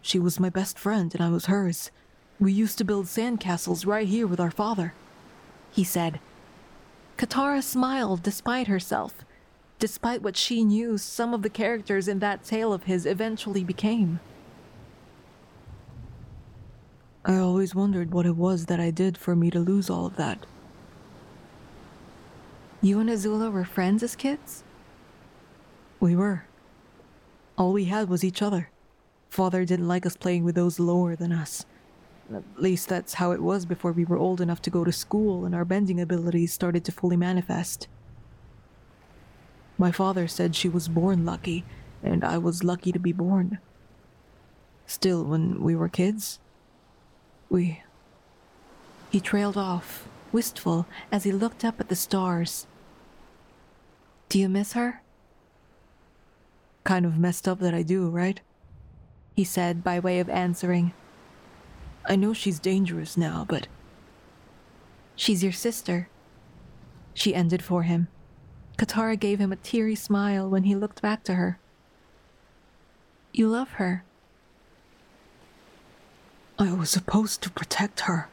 She 0.00 0.18
was 0.18 0.40
my 0.40 0.50
best 0.50 0.78
friend, 0.78 1.14
and 1.14 1.22
I 1.22 1.28
was 1.28 1.46
hers. 1.46 1.90
We 2.40 2.52
used 2.52 2.78
to 2.78 2.84
build 2.84 3.06
sandcastles 3.06 3.86
right 3.86 4.08
here 4.08 4.26
with 4.26 4.40
our 4.40 4.50
father, 4.50 4.94
he 5.70 5.84
said. 5.84 6.18
Katara 7.16 7.62
smiled 7.62 8.22
despite 8.22 8.66
herself, 8.66 9.23
despite 9.84 10.22
what 10.22 10.34
she 10.34 10.64
knew 10.64 10.96
some 10.96 11.34
of 11.34 11.42
the 11.42 11.50
characters 11.50 12.08
in 12.08 12.18
that 12.18 12.42
tale 12.42 12.72
of 12.72 12.84
his 12.84 13.04
eventually 13.04 13.62
became. 13.62 14.18
I 17.22 17.36
always 17.36 17.74
wondered 17.74 18.10
what 18.10 18.24
it 18.24 18.34
was 18.34 18.64
that 18.64 18.80
I 18.80 18.90
did 18.90 19.18
for 19.18 19.36
me 19.36 19.50
to 19.50 19.58
lose 19.58 19.90
all 19.90 20.06
of 20.06 20.16
that. 20.16 20.46
You 22.80 22.98
and 22.98 23.10
Azula 23.10 23.52
were 23.52 23.66
friends 23.66 24.02
as 24.02 24.16
kids? 24.16 24.64
We 26.00 26.16
were. 26.16 26.46
All 27.58 27.74
we 27.74 27.84
had 27.84 28.08
was 28.08 28.24
each 28.24 28.40
other. 28.40 28.70
Father 29.28 29.66
didn't 29.66 29.86
like 29.86 30.06
us 30.06 30.16
playing 30.16 30.44
with 30.44 30.54
those 30.54 30.80
lower 30.80 31.14
than 31.14 31.30
us. 31.30 31.66
At 32.34 32.42
least 32.56 32.88
that's 32.88 33.12
how 33.12 33.32
it 33.32 33.42
was 33.42 33.66
before 33.66 33.92
we 33.92 34.06
were 34.06 34.16
old 34.16 34.40
enough 34.40 34.62
to 34.62 34.70
go 34.70 34.82
to 34.82 34.92
school 34.92 35.44
and 35.44 35.54
our 35.54 35.66
bending 35.66 36.00
abilities 36.00 36.54
started 36.54 36.86
to 36.86 36.92
fully 36.92 37.18
manifest. 37.18 37.86
My 39.76 39.90
father 39.90 40.28
said 40.28 40.54
she 40.54 40.68
was 40.68 40.88
born 40.88 41.24
lucky, 41.24 41.64
and 42.02 42.24
I 42.24 42.38
was 42.38 42.64
lucky 42.64 42.92
to 42.92 42.98
be 42.98 43.12
born. 43.12 43.58
Still, 44.86 45.24
when 45.24 45.62
we 45.62 45.74
were 45.74 45.88
kids, 45.88 46.38
we. 47.48 47.82
He 49.10 49.20
trailed 49.20 49.56
off, 49.56 50.08
wistful, 50.32 50.86
as 51.10 51.24
he 51.24 51.32
looked 51.32 51.64
up 51.64 51.80
at 51.80 51.88
the 51.88 51.96
stars. 51.96 52.66
Do 54.28 54.38
you 54.38 54.48
miss 54.48 54.72
her? 54.72 55.02
Kind 56.84 57.06
of 57.06 57.18
messed 57.18 57.48
up 57.48 57.60
that 57.60 57.74
I 57.74 57.82
do, 57.82 58.08
right? 58.10 58.40
He 59.34 59.44
said 59.44 59.82
by 59.82 59.98
way 59.98 60.20
of 60.20 60.28
answering. 60.28 60.92
I 62.06 62.16
know 62.16 62.34
she's 62.34 62.58
dangerous 62.58 63.16
now, 63.16 63.46
but. 63.48 63.66
She's 65.16 65.42
your 65.42 65.52
sister. 65.52 66.08
She 67.14 67.34
ended 67.34 67.62
for 67.62 67.84
him. 67.84 68.08
Katara 68.76 69.18
gave 69.18 69.38
him 69.38 69.52
a 69.52 69.56
teary 69.56 69.94
smile 69.94 70.48
when 70.48 70.64
he 70.64 70.74
looked 70.74 71.00
back 71.00 71.22
to 71.24 71.34
her. 71.34 71.58
You 73.32 73.48
love 73.48 73.72
her. 73.72 74.04
I 76.58 76.72
was 76.72 76.90
supposed 76.90 77.42
to 77.42 77.50
protect 77.50 78.00
her, 78.00 78.28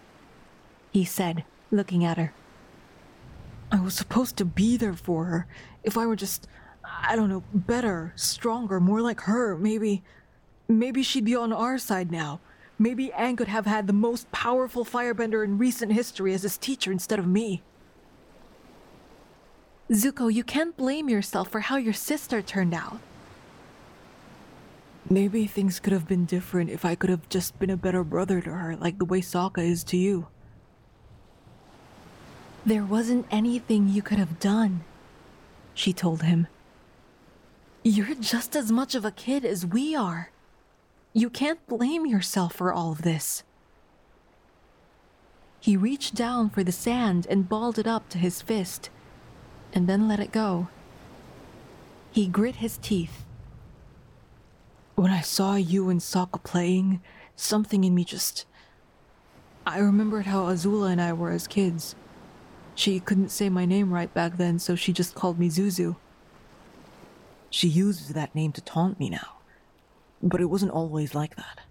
he 0.92 1.06
said, 1.06 1.44
looking 1.72 2.06
at 2.06 2.18
her. 2.18 2.34
I 3.72 3.80
was 3.80 3.96
supposed 3.96 4.38
to 4.38 4.46
be 4.46 4.78
there 4.78 4.94
for 4.94 5.26
her. 5.26 5.48
If 5.84 5.98
I 5.98 6.06
were 6.06 6.16
just, 6.16 6.48
I 6.86 7.16
don't 7.16 7.30
know, 7.30 7.44
better, 7.54 8.14
stronger, 8.16 8.80
more 8.80 9.02
like 9.02 9.22
her, 9.22 9.58
maybe. 9.58 10.04
Maybe 10.68 11.04
she'd 11.04 11.26
be 11.26 11.36
on 11.36 11.52
our 11.52 11.78
side 11.78 12.12
now. 12.12 12.40
Maybe 12.78 13.10
Aang 13.10 13.38
could 13.38 13.48
have 13.48 13.66
had 13.66 13.88
the 13.88 13.94
most 13.94 14.32
powerful 14.32 14.86
firebender 14.86 15.44
in 15.44 15.58
recent 15.58 15.92
history 15.92 16.34
as 16.34 16.44
his 16.44 16.58
teacher 16.58 16.92
instead 16.92 17.20
of 17.20 17.28
me. 17.28 17.62
Zuko, 19.92 20.34
you 20.34 20.44
can't 20.44 20.78
blame 20.78 21.10
yourself 21.10 21.50
for 21.50 21.60
how 21.60 21.76
your 21.76 21.94
sister 21.94 22.42
turned 22.42 22.74
out. 22.74 23.00
Maybe 25.10 25.46
things 25.46 25.82
could 25.82 25.92
have 25.92 26.08
been 26.08 26.24
different 26.24 26.70
if 26.70 26.86
I 26.86 26.96
could 26.96 27.10
have 27.10 27.28
just 27.28 27.60
been 27.60 27.70
a 27.70 27.76
better 27.76 28.04
brother 28.04 28.40
to 28.40 28.50
her, 28.50 28.78
like 28.78 29.00
the 29.00 29.06
way 29.06 29.20
Sokka 29.20 29.60
is 29.60 29.84
to 29.86 29.98
you. 29.98 30.28
There 32.66 32.86
wasn't 32.86 33.26
anything 33.30 33.90
you 33.90 34.02
could 34.02 34.20
have 34.20 34.40
done, 34.40 34.86
she 35.74 35.92
told 35.92 36.24
him. 36.24 36.48
You're 37.84 38.16
just 38.16 38.56
as 38.56 38.72
much 38.72 38.96
of 38.96 39.04
a 39.04 39.12
kid 39.12 39.44
as 39.44 39.66
we 39.66 39.94
are. 39.94 40.32
You 41.12 41.30
can't 41.30 41.68
blame 41.68 42.06
yourself 42.06 42.54
for 42.54 42.72
all 42.72 42.94
of 42.94 43.02
this. 43.02 43.44
He 45.60 45.76
reached 45.76 46.16
down 46.16 46.50
for 46.50 46.64
the 46.64 46.72
sand 46.72 47.28
and 47.30 47.50
balled 47.50 47.78
it 47.78 47.88
up 47.88 48.08
to 48.10 48.18
his 48.18 48.42
fist, 48.42 48.90
and 49.74 49.88
then 49.88 50.08
let 50.08 50.20
it 50.20 50.32
go. 50.32 50.68
He 52.12 52.28
grit 52.28 52.58
his 52.58 52.78
teeth 52.78 53.24
when 55.02 55.12
I 55.12 55.22
saw 55.22 55.56
you 55.56 55.90
and 55.90 56.00
Sokka 56.00 56.44
playing, 56.44 57.02
something 57.36 57.84
in 57.84 57.96
me 57.96 58.04
just. 58.04 58.46
I 59.66 59.80
remembered 59.80 60.28
how 60.28 60.44
Azula 60.46 60.92
and 60.92 61.02
I 61.02 61.12
were 61.14 61.32
as 61.32 61.48
kids. 61.48 61.96
She 62.76 63.00
couldn't 63.00 63.30
say 63.30 63.50
my 63.50 63.66
name 63.66 63.92
right 63.92 64.14
back 64.14 64.38
then, 64.38 64.60
so 64.60 64.76
she 64.76 64.94
just 64.94 65.16
called 65.16 65.40
me 65.40 65.50
Zuzu. 65.50 65.96
She 67.50 67.68
uses 67.68 68.10
that 68.10 68.36
name 68.36 68.52
to 68.54 68.62
taunt 68.62 69.00
me 69.00 69.10
now, 69.10 69.38
but 70.22 70.40
it 70.40 70.52
wasn't 70.52 70.72
always 70.72 71.16
like 71.16 71.36
that. 71.36 71.62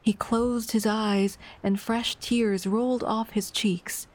He 0.00 0.14
closed 0.14 0.72
his 0.72 0.86
eyes, 0.86 1.36
and 1.62 1.78
fresh 1.78 2.16
tears 2.16 2.66
rolled 2.66 3.04
off 3.04 3.32
his 3.32 3.50
cheeks. 3.50 4.06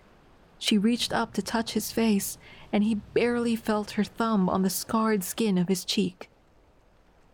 She 0.59 0.77
reached 0.77 1.13
up 1.13 1.33
to 1.33 1.41
touch 1.41 1.73
his 1.73 1.91
face, 1.91 2.37
and 2.71 2.83
he 2.83 2.95
barely 2.95 3.55
felt 3.55 3.91
her 3.91 4.03
thumb 4.03 4.49
on 4.49 4.63
the 4.63 4.69
scarred 4.69 5.23
skin 5.23 5.57
of 5.57 5.67
his 5.67 5.85
cheek. 5.85 6.29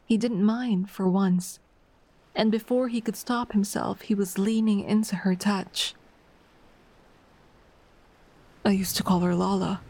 He 0.06 0.18
didn't 0.18 0.44
mind 0.44 0.90
for 0.90 1.08
once. 1.08 1.60
And 2.36 2.52
before 2.52 2.88
he 2.88 3.02
could 3.02 3.16
stop 3.16 3.52
himself, 3.52 4.02
he 4.02 4.16
was 4.16 4.38
leaning 4.38 4.82
into 4.82 5.18
her 5.18 5.36
touch. 5.36 5.94
I 8.66 8.72
used 8.72 8.98
to 8.98 9.04
call 9.04 9.20
her 9.22 9.36
Lala. 9.36 9.82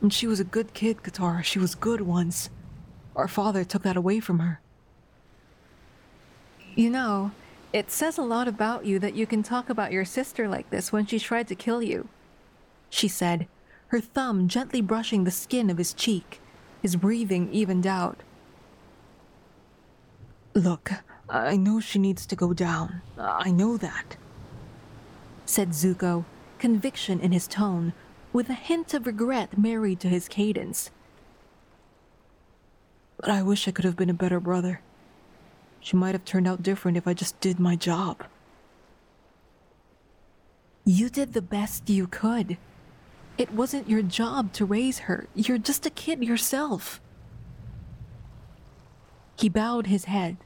And 0.00 0.12
she 0.12 0.26
was 0.26 0.40
a 0.40 0.44
good 0.44 0.74
kid, 0.74 1.02
Katara. 1.02 1.44
She 1.44 1.58
was 1.58 1.74
good 1.74 2.00
once. 2.00 2.50
Our 3.14 3.28
father 3.28 3.64
took 3.64 3.82
that 3.82 3.96
away 3.96 4.20
from 4.20 4.40
her. 4.40 4.60
You 6.74 6.90
know, 6.90 7.32
it 7.72 7.90
says 7.90 8.18
a 8.18 8.22
lot 8.22 8.48
about 8.48 8.84
you 8.84 8.98
that 8.98 9.14
you 9.14 9.26
can 9.26 9.42
talk 9.42 9.70
about 9.70 9.92
your 9.92 10.04
sister 10.04 10.48
like 10.48 10.70
this 10.70 10.92
when 10.92 11.06
she 11.06 11.18
tried 11.18 11.48
to 11.48 11.54
kill 11.54 11.82
you, 11.82 12.08
she 12.92 13.08
said, 13.08 13.48
her 13.88 14.00
thumb 14.00 14.48
gently 14.48 14.80
brushing 14.80 15.24
the 15.24 15.30
skin 15.30 15.70
of 15.70 15.78
his 15.78 15.94
cheek. 15.94 16.40
His 16.82 16.96
breathing 16.96 17.52
evened 17.52 17.86
out. 17.86 18.22
Look, 20.54 20.92
I 21.28 21.56
know 21.56 21.80
she 21.80 21.98
needs 21.98 22.26
to 22.26 22.36
go 22.36 22.52
down. 22.52 23.00
I 23.18 23.50
know 23.50 23.76
that. 23.78 24.16
Said 25.46 25.70
Zuko, 25.70 26.26
conviction 26.58 27.18
in 27.20 27.32
his 27.32 27.46
tone, 27.46 27.94
with 28.32 28.50
a 28.50 28.54
hint 28.54 28.92
of 28.94 29.06
regret 29.06 29.56
married 29.56 30.00
to 30.00 30.08
his 30.08 30.28
cadence. 30.28 30.90
But 33.16 33.30
I 33.30 33.42
wish 33.42 33.66
I 33.66 33.70
could 33.70 33.84
have 33.84 33.96
been 33.96 34.10
a 34.10 34.14
better 34.14 34.40
brother. 34.40 34.80
She 35.80 35.96
might 35.96 36.14
have 36.14 36.24
turned 36.24 36.46
out 36.46 36.62
different 36.62 36.96
if 36.96 37.08
I 37.08 37.14
just 37.14 37.40
did 37.40 37.58
my 37.58 37.74
job. 37.74 38.24
You 40.84 41.08
did 41.08 41.32
the 41.32 41.42
best 41.42 41.88
you 41.88 42.06
could. 42.06 42.58
It 43.38 43.52
wasn't 43.52 43.88
your 43.88 44.02
job 44.02 44.52
to 44.54 44.64
raise 44.64 45.00
her. 45.00 45.26
You're 45.34 45.58
just 45.58 45.86
a 45.86 45.90
kid 45.90 46.22
yourself. 46.22 47.00
He 49.36 49.48
bowed 49.48 49.86
his 49.86 50.04
head. 50.04 50.36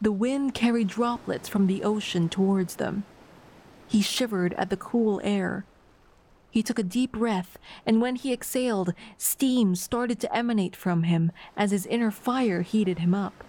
The 0.00 0.12
wind 0.12 0.52
carried 0.52 0.88
droplets 0.88 1.48
from 1.48 1.68
the 1.68 1.84
ocean 1.84 2.28
towards 2.28 2.76
them. 2.76 3.04
He 3.86 4.02
shivered 4.02 4.52
at 4.54 4.68
the 4.68 4.76
cool 4.76 5.20
air. 5.22 5.64
He 6.50 6.62
took 6.62 6.78
a 6.78 6.82
deep 6.82 7.12
breath, 7.12 7.56
and 7.86 8.02
when 8.02 8.16
he 8.16 8.32
exhaled, 8.32 8.94
steam 9.16 9.74
started 9.74 10.18
to 10.20 10.36
emanate 10.36 10.74
from 10.74 11.04
him 11.04 11.30
as 11.56 11.70
his 11.70 11.86
inner 11.86 12.10
fire 12.10 12.62
heated 12.62 12.98
him 12.98 13.14
up. 13.14 13.44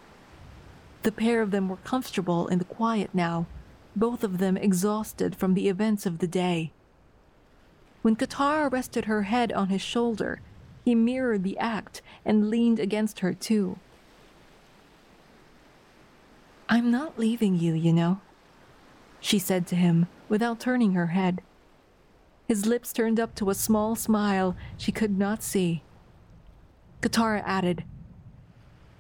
The 1.02 1.12
pair 1.12 1.42
of 1.42 1.52
them 1.52 1.68
were 1.68 1.78
comfortable 1.78 2.48
in 2.48 2.60
the 2.60 2.66
quiet 2.66 3.10
now, 3.13 3.48
both 3.96 4.24
of 4.24 4.38
them 4.38 4.56
exhausted 4.56 5.36
from 5.36 5.54
the 5.54 5.68
events 5.68 6.06
of 6.06 6.20
the 6.20 6.28
day. 6.28 6.72
When 8.04 8.18
Katara 8.18 8.70
rested 8.70 9.06
her 9.06 9.24
head 9.24 9.54
on 9.54 9.70
his 9.70 9.82
shoulder, 9.82 10.42
he 10.84 10.94
mirrored 10.94 11.44
the 11.44 11.58
act 11.58 12.02
and 12.26 12.50
leaned 12.50 12.78
against 12.78 13.22
her 13.22 13.34
too. 13.34 13.80
I'm 16.68 16.92
not 16.92 17.18
leaving 17.18 17.58
you, 17.58 17.74
you 17.74 17.94
know, 17.94 18.20
she 19.22 19.39
said 19.39 19.66
to 19.68 19.76
him 19.78 20.08
without 20.28 20.60
turning 20.60 20.94
her 20.94 21.08
head. 21.08 21.42
His 22.46 22.66
lips 22.66 22.92
turned 22.92 23.22
up 23.22 23.36
to 23.36 23.50
a 23.50 23.56
small 23.56 23.96
smile 23.96 24.58
she 24.78 24.92
could 24.92 25.18
not 25.18 25.42
see. 25.42 25.82
Katara 27.02 27.42
added, 27.46 27.86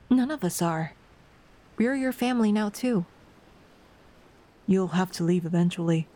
None 0.09 0.31
of 0.31 0.45
us 0.45 0.61
are. 0.61 0.93
We're 1.77 1.95
your 1.95 2.13
family 2.13 2.53
now, 2.53 2.69
too. 2.69 3.05
You'll 4.65 4.95
have 4.99 5.11
to 5.13 5.25
leave 5.25 5.45
eventually, 5.45 6.07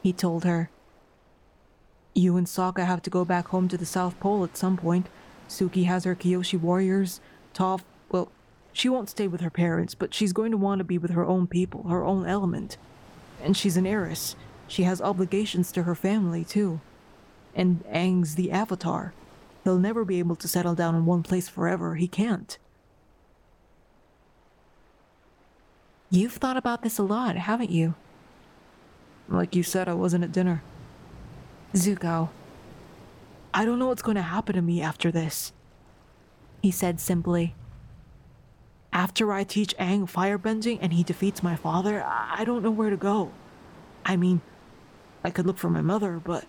he 0.00 0.12
told 0.12 0.44
her. 0.44 0.70
You 2.14 2.36
and 2.36 2.46
Sokka 2.46 2.86
have 2.86 3.02
to 3.02 3.10
go 3.10 3.24
back 3.24 3.48
home 3.48 3.68
to 3.68 3.76
the 3.76 3.86
South 3.86 4.18
Pole 4.20 4.44
at 4.44 4.56
some 4.56 4.76
point. 4.76 5.06
Suki 5.48 5.84
has 5.86 6.04
her 6.04 6.14
Kyoshi 6.16 6.60
warriors. 6.60 7.20
Toph, 7.54 7.82
well, 8.10 8.30
she 8.72 8.88
won't 8.88 9.10
stay 9.10 9.28
with 9.28 9.40
her 9.40 9.50
parents, 9.50 9.94
but 9.94 10.14
she's 10.14 10.32
going 10.32 10.50
to 10.50 10.56
want 10.56 10.78
to 10.78 10.84
be 10.84 10.98
with 10.98 11.12
her 11.12 11.24
own 11.24 11.46
people, 11.46 11.88
her 11.88 12.04
own 12.04 12.26
element. 12.26 12.76
And 13.42 13.56
she's 13.56 13.76
an 13.76 13.86
heiress. 13.86 14.36
She 14.68 14.82
has 14.84 15.00
obligations 15.00 15.72
to 15.72 15.84
her 15.84 15.94
family, 15.94 16.44
too. 16.44 16.80
And 17.54 17.84
Aang's 17.86 18.36
the 18.36 18.50
Avatar. 18.50 19.12
He'll 19.64 19.78
never 19.78 20.04
be 20.04 20.18
able 20.18 20.36
to 20.36 20.48
settle 20.48 20.74
down 20.74 20.94
in 20.94 21.04
one 21.04 21.22
place 21.22 21.48
forever. 21.48 21.96
He 21.96 22.08
can't. 22.08 22.58
You've 26.10 26.34
thought 26.34 26.56
about 26.56 26.82
this 26.82 26.98
a 26.98 27.02
lot, 27.02 27.36
haven't 27.36 27.70
you? 27.70 27.94
Like 29.28 29.54
you 29.54 29.62
said, 29.62 29.88
I 29.88 29.94
wasn't 29.94 30.24
at 30.24 30.32
dinner. 30.32 30.62
Zuko, 31.74 32.30
I 33.54 33.64
don't 33.64 33.78
know 33.78 33.86
what's 33.86 34.02
going 34.02 34.16
to 34.16 34.22
happen 34.22 34.56
to 34.56 34.62
me 34.62 34.80
after 34.80 35.12
this, 35.12 35.52
he 36.62 36.70
said 36.70 36.98
simply. 36.98 37.54
After 38.92 39.32
I 39.32 39.44
teach 39.44 39.76
Aang 39.76 40.10
firebending 40.10 40.78
and 40.80 40.92
he 40.92 41.04
defeats 41.04 41.44
my 41.44 41.54
father, 41.54 42.04
I 42.04 42.42
don't 42.44 42.64
know 42.64 42.72
where 42.72 42.90
to 42.90 42.96
go. 42.96 43.30
I 44.04 44.16
mean, 44.16 44.40
I 45.22 45.30
could 45.30 45.46
look 45.46 45.58
for 45.58 45.70
my 45.70 45.80
mother, 45.80 46.20
but. 46.22 46.44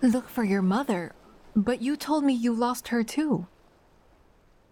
Look 0.00 0.28
for 0.28 0.42
your 0.42 0.62
mother? 0.62 1.12
But 1.54 1.80
you 1.80 1.96
told 1.96 2.24
me 2.24 2.32
you 2.32 2.52
lost 2.52 2.88
her 2.88 3.04
too. 3.04 3.46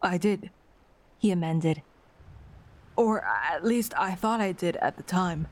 I 0.03 0.19
did, 0.19 0.51
he 1.19 1.31
amended. 1.31 1.83
Or 2.97 3.25
at 3.25 3.65
least 3.65 3.95
I 3.97 4.17
thought 4.17 4.41
I 4.41 4.51
did 4.51 4.75
at 4.77 4.97
the 4.97 5.05
time. 5.05 5.47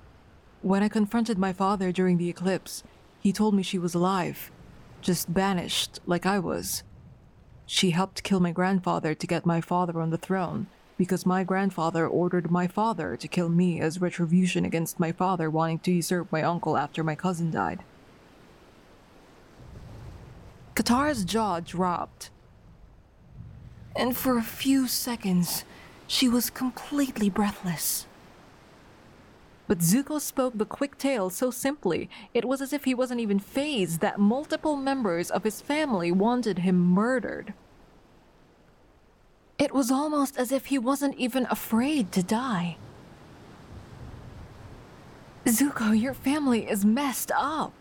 When 0.62 0.82
I 0.82 0.88
confronted 0.88 1.38
my 1.38 1.52
father 1.52 1.92
during 1.92 2.18
the 2.18 2.28
eclipse, 2.28 2.82
he 3.20 3.33
told 3.33 3.54
me 3.54 3.62
she 3.62 3.78
was 3.78 3.94
alive, 3.94 4.50
just 5.00 5.33
banished 5.33 6.00
like 6.07 6.26
I 6.26 6.38
was. 6.38 6.83
She 7.66 7.90
helped 7.90 8.22
kill 8.22 8.40
my 8.40 8.52
grandfather 8.52 9.14
to 9.14 9.26
get 9.26 9.44
my 9.44 9.61
father 9.61 10.00
on 10.00 10.11
the 10.11 10.18
throne, 10.18 10.68
because 10.96 11.26
my 11.26 11.44
grandfather 11.44 12.07
ordered 12.07 12.50
my 12.50 12.66
father 12.66 13.16
to 13.16 13.28
kill 13.28 13.48
me 13.48 13.81
as 13.81 14.00
retribution 14.00 14.64
against 14.64 14.98
my 14.98 15.12
father 15.12 15.50
wanting 15.50 15.78
to 15.81 15.92
usurp 15.92 16.33
my 16.33 16.42
uncle 16.42 16.76
after 16.76 17.04
my 17.04 17.14
cousin 17.14 17.50
died. 17.50 17.85
Katara's 20.74 21.24
jaw 21.24 21.61
dropped. 21.61 22.31
And 23.96 24.16
for 24.16 24.38
a 24.38 24.42
few 24.42 24.87
seconds, 24.87 25.64
she 26.07 26.28
was 26.28 26.50
completely 26.50 27.28
breathless. 27.28 28.07
But 29.68 29.81
Zuko 29.81 30.18
spoke 30.18 30.57
the 30.57 30.64
quick 30.64 30.96
tale 30.96 31.28
so 31.28 31.50
simply, 31.50 32.09
it 32.33 32.46
was 32.46 32.62
as 32.62 32.72
if 32.72 32.85
he 32.85 32.94
wasn't 32.94 33.20
even 33.20 33.38
fazed 33.38 34.00
that 34.00 34.18
multiple 34.18 34.76
members 34.76 35.31
of 35.31 35.44
his 35.44 35.61
family 35.61 36.11
wanted 36.11 36.61
him 36.61 36.81
murdered. 36.81 37.52
It 39.59 39.74
was 39.74 39.90
almost 39.90 40.38
as 40.38 40.52
if 40.52 40.66
he 40.66 40.78
wasn't 40.78 41.16
even 41.16 41.46
afraid 41.50 42.12
to 42.12 42.22
die. 42.22 42.78
Zuko, 45.44 45.92
your 45.92 46.14
family 46.14 46.68
is 46.68 46.85
messed 46.85 47.31
up. 47.35 47.74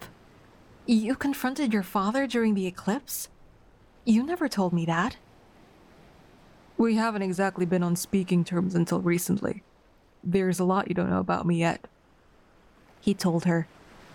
You 0.86 1.16
confronted 1.16 1.72
your 1.72 1.84
father 1.84 2.28
during 2.28 2.54
the 2.54 2.68
eclipse? 2.68 3.30
You 4.04 4.24
never 4.24 4.50
told 4.50 4.74
me 4.74 4.86
that. 4.86 5.18
We 6.78 6.96
haven't 6.96 7.22
exactly 7.22 7.66
been 7.66 7.84
on 7.84 7.96
speaking 7.96 8.44
terms 8.44 8.76
until 8.76 9.00
recently. 9.00 9.64
There's 10.24 10.60
a 10.60 10.66
lot 10.66 10.88
you 10.88 10.96
don't 10.96 11.10
know 11.10 11.20
about 11.20 11.46
me 11.46 11.58
yet. 11.58 11.88
He 13.02 13.14
told 13.14 13.46
her, 13.46 13.68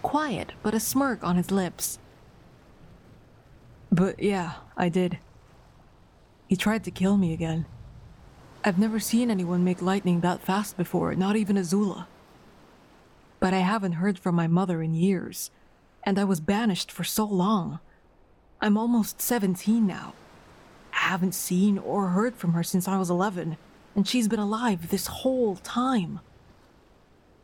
quiet 0.02 0.52
but 0.62 0.74
a 0.74 0.80
smirk 0.80 1.22
on 1.22 1.36
his 1.36 1.50
lips. 1.50 1.98
But 3.90 4.22
yeah, 4.22 4.54
I 4.76 4.88
did. 4.88 5.18
He 6.48 6.56
tried 6.56 6.84
to 6.84 6.90
kill 6.90 7.16
me 7.16 7.32
again. 7.32 7.66
I've 8.64 8.78
never 8.78 9.00
seen 9.00 9.30
anyone 9.30 9.64
make 9.64 9.82
lightning 9.82 10.20
that 10.20 10.40
fast 10.40 10.76
before, 10.76 11.14
not 11.14 11.36
even 11.36 11.56
Azula. 11.56 12.06
But 13.40 13.52
I 13.52 13.58
haven't 13.58 13.92
heard 13.92 14.18
from 14.18 14.34
my 14.34 14.46
mother 14.46 14.82
in 14.82 14.94
years, 14.94 15.50
and 16.04 16.18
I 16.18 16.24
was 16.24 16.40
banished 16.40 16.92
for 16.92 17.04
so 17.04 17.24
long. 17.24 17.80
I'm 18.60 18.76
almost 18.76 19.20
17 19.20 19.86
now. 19.86 20.14
I 20.92 21.08
haven't 21.08 21.34
seen 21.34 21.78
or 21.78 22.08
heard 22.08 22.36
from 22.36 22.52
her 22.52 22.62
since 22.62 22.86
I 22.86 22.98
was 22.98 23.10
11 23.10 23.56
and 23.94 24.06
she's 24.06 24.28
been 24.28 24.40
alive 24.40 24.88
this 24.88 25.06
whole 25.06 25.56
time. 25.56 26.20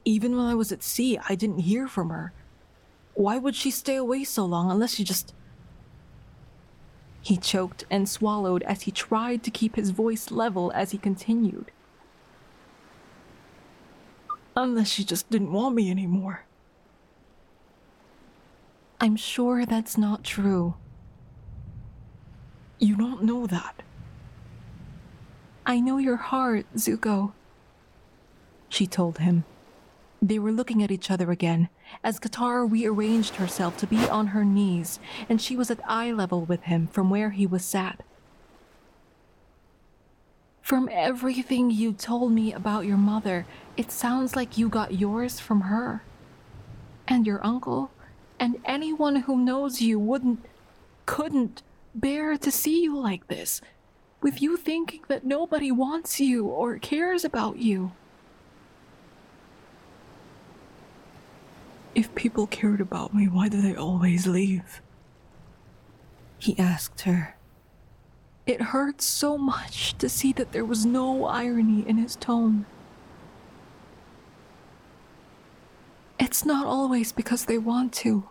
Even 0.04 0.36
when 0.36 0.46
I 0.46 0.54
was 0.54 0.72
at 0.72 0.82
sea, 0.82 1.18
I 1.28 1.34
didn't 1.34 1.60
hear 1.60 1.86
from 1.86 2.10
her. 2.10 2.32
Why 3.14 3.36
would 3.36 3.54
she 3.54 3.70
stay 3.70 3.96
away 3.96 4.24
so 4.24 4.44
long 4.44 4.70
unless 4.70 4.94
she 4.94 5.04
just. 5.04 5.34
He 7.20 7.36
choked 7.36 7.84
and 7.90 8.08
swallowed 8.08 8.62
as 8.62 8.82
he 8.82 8.90
tried 8.90 9.42
to 9.42 9.50
keep 9.50 9.76
his 9.76 9.90
voice 9.90 10.30
level 10.30 10.72
as 10.74 10.92
he 10.92 10.98
continued. 10.98 11.70
Unless 14.56 14.88
she 14.88 15.04
just 15.04 15.28
didn't 15.30 15.52
want 15.52 15.74
me 15.74 15.90
anymore. 15.90 16.44
I'm 19.00 19.16
sure 19.16 19.66
that's 19.66 19.98
not 19.98 20.24
true. 20.24 20.74
You 22.78 22.96
don't 22.96 23.22
know 23.24 23.46
that. 23.46 23.82
I 25.68 25.80
know 25.80 25.98
your 25.98 26.16
heart, 26.16 26.64
Zuko. 26.76 27.32
She 28.70 28.86
told 28.86 29.18
him. 29.18 29.44
They 30.22 30.38
were 30.38 30.50
looking 30.50 30.82
at 30.82 30.90
each 30.90 31.10
other 31.10 31.30
again 31.30 31.68
as 32.02 32.18
Katara 32.18 32.68
rearranged 32.68 33.34
herself 33.34 33.76
to 33.76 33.86
be 33.86 34.08
on 34.08 34.28
her 34.28 34.46
knees, 34.46 34.98
and 35.28 35.42
she 35.42 35.56
was 35.56 35.70
at 35.70 35.80
eye 35.86 36.10
level 36.10 36.46
with 36.46 36.62
him 36.62 36.86
from 36.86 37.10
where 37.10 37.30
he 37.30 37.46
was 37.46 37.66
sat. 37.66 38.02
From 40.62 40.88
everything 40.90 41.70
you 41.70 41.92
told 41.92 42.32
me 42.32 42.50
about 42.50 42.86
your 42.86 42.96
mother, 42.96 43.44
it 43.76 43.92
sounds 43.92 44.34
like 44.34 44.56
you 44.56 44.70
got 44.70 44.98
yours 44.98 45.38
from 45.38 45.62
her. 45.62 46.02
And 47.06 47.26
your 47.26 47.44
uncle, 47.44 47.90
and 48.40 48.56
anyone 48.64 49.16
who 49.16 49.36
knows 49.36 49.82
you 49.82 49.98
wouldn't, 49.98 50.46
couldn't 51.04 51.62
bear 51.94 52.38
to 52.38 52.50
see 52.50 52.82
you 52.82 52.98
like 52.98 53.28
this 53.28 53.60
with 54.20 54.42
you 54.42 54.56
thinking 54.56 55.00
that 55.08 55.24
nobody 55.24 55.70
wants 55.70 56.20
you 56.20 56.46
or 56.46 56.78
cares 56.78 57.24
about 57.24 57.58
you. 57.58 57.92
If 61.94 62.14
people 62.14 62.46
cared 62.46 62.80
about 62.80 63.14
me, 63.14 63.26
why 63.26 63.48
do 63.48 63.60
they 63.60 63.74
always 63.74 64.26
leave? 64.26 64.80
He 66.38 66.58
asked 66.58 67.02
her. 67.02 67.36
It 68.46 68.62
hurt 68.62 69.02
so 69.02 69.36
much 69.36 69.96
to 69.98 70.08
see 70.08 70.32
that 70.34 70.52
there 70.52 70.64
was 70.64 70.86
no 70.86 71.26
irony 71.26 71.84
in 71.86 71.98
his 71.98 72.16
tone. 72.16 72.66
It's 76.18 76.44
not 76.44 76.66
always 76.66 77.12
because 77.12 77.44
they 77.44 77.58
want 77.58 77.92
to. 77.94 78.28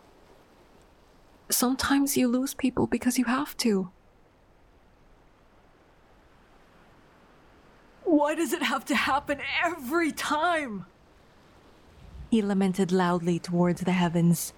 Sometimes 1.49 2.17
you 2.17 2.27
lose 2.27 2.53
people 2.53 2.88
because 2.88 3.17
you 3.17 3.25
have 3.25 3.55
to. 3.57 3.89
Why 8.18 8.34
does 8.34 8.51
it 8.51 8.63
have 8.63 8.84
to 8.86 8.95
happen 8.95 9.38
every 9.63 10.11
time? 10.11 10.88
He 12.32 12.41
lamented 12.41 12.91
loudly 12.91 13.38
towards 13.38 13.82
the 13.82 13.91
heavens. 13.91 14.53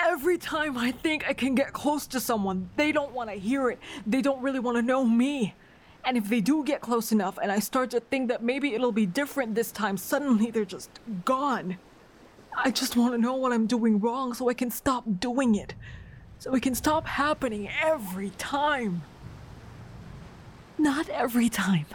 Every 0.00 0.38
time 0.38 0.78
I 0.78 0.92
think 0.92 1.28
I 1.28 1.32
can 1.32 1.56
get 1.56 1.72
close 1.72 2.06
to 2.06 2.20
someone, 2.20 2.70
they 2.76 2.92
don't 2.92 3.12
want 3.12 3.30
to 3.30 3.34
hear 3.34 3.70
it. 3.70 3.80
They 4.06 4.22
don't 4.22 4.40
really 4.40 4.60
want 4.60 4.76
to 4.76 4.82
know 4.82 5.04
me. 5.04 5.56
And 6.04 6.16
if 6.16 6.28
they 6.28 6.40
do 6.40 6.62
get 6.62 6.80
close 6.80 7.10
enough 7.10 7.40
and 7.42 7.50
I 7.50 7.58
start 7.58 7.90
to 7.90 7.98
think 7.98 8.28
that 8.28 8.40
maybe 8.40 8.74
it'll 8.74 8.92
be 8.92 9.04
different 9.04 9.56
this 9.56 9.72
time, 9.72 9.96
suddenly 9.96 10.52
they're 10.52 10.64
just 10.64 10.90
gone. 11.24 11.78
I 12.56 12.70
just 12.70 12.96
want 12.96 13.14
to 13.14 13.18
know 13.18 13.34
what 13.34 13.52
I'm 13.52 13.66
doing 13.66 13.98
wrong 13.98 14.32
so 14.32 14.48
I 14.48 14.54
can 14.54 14.70
stop 14.70 15.02
doing 15.18 15.56
it. 15.56 15.74
So 16.38 16.54
it 16.54 16.62
can 16.62 16.76
stop 16.76 17.04
happening 17.04 17.68
every 17.82 18.30
time. 18.38 19.02
Not 20.78 21.08
every 21.08 21.48
time. 21.48 21.86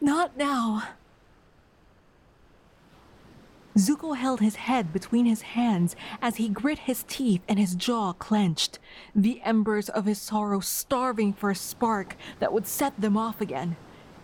Not 0.00 0.36
now. 0.36 0.82
Zuko 3.76 4.16
held 4.16 4.40
his 4.40 4.56
head 4.56 4.92
between 4.92 5.24
his 5.24 5.42
hands 5.42 5.94
as 6.20 6.36
he 6.36 6.48
grit 6.48 6.80
his 6.80 7.04
teeth 7.04 7.42
and 7.48 7.58
his 7.58 7.76
jaw 7.76 8.12
clenched, 8.12 8.78
the 9.14 9.40
embers 9.42 9.88
of 9.88 10.04
his 10.04 10.20
sorrow 10.20 10.58
starving 10.60 11.32
for 11.32 11.50
a 11.50 11.54
spark 11.54 12.16
that 12.40 12.52
would 12.52 12.66
set 12.66 13.00
them 13.00 13.16
off 13.16 13.40
again. 13.40 13.76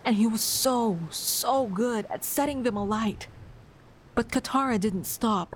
And 0.03 0.17
he 0.17 0.27
was 0.27 0.41
so, 0.41 0.99
so 1.09 1.67
good 1.67 2.05
at 2.09 2.25
setting 2.25 2.63
them 2.63 2.75
alight. 2.75 3.27
But 4.13 4.29
Katara 4.29 4.79
didn't 4.79 5.05
stop. 5.05 5.55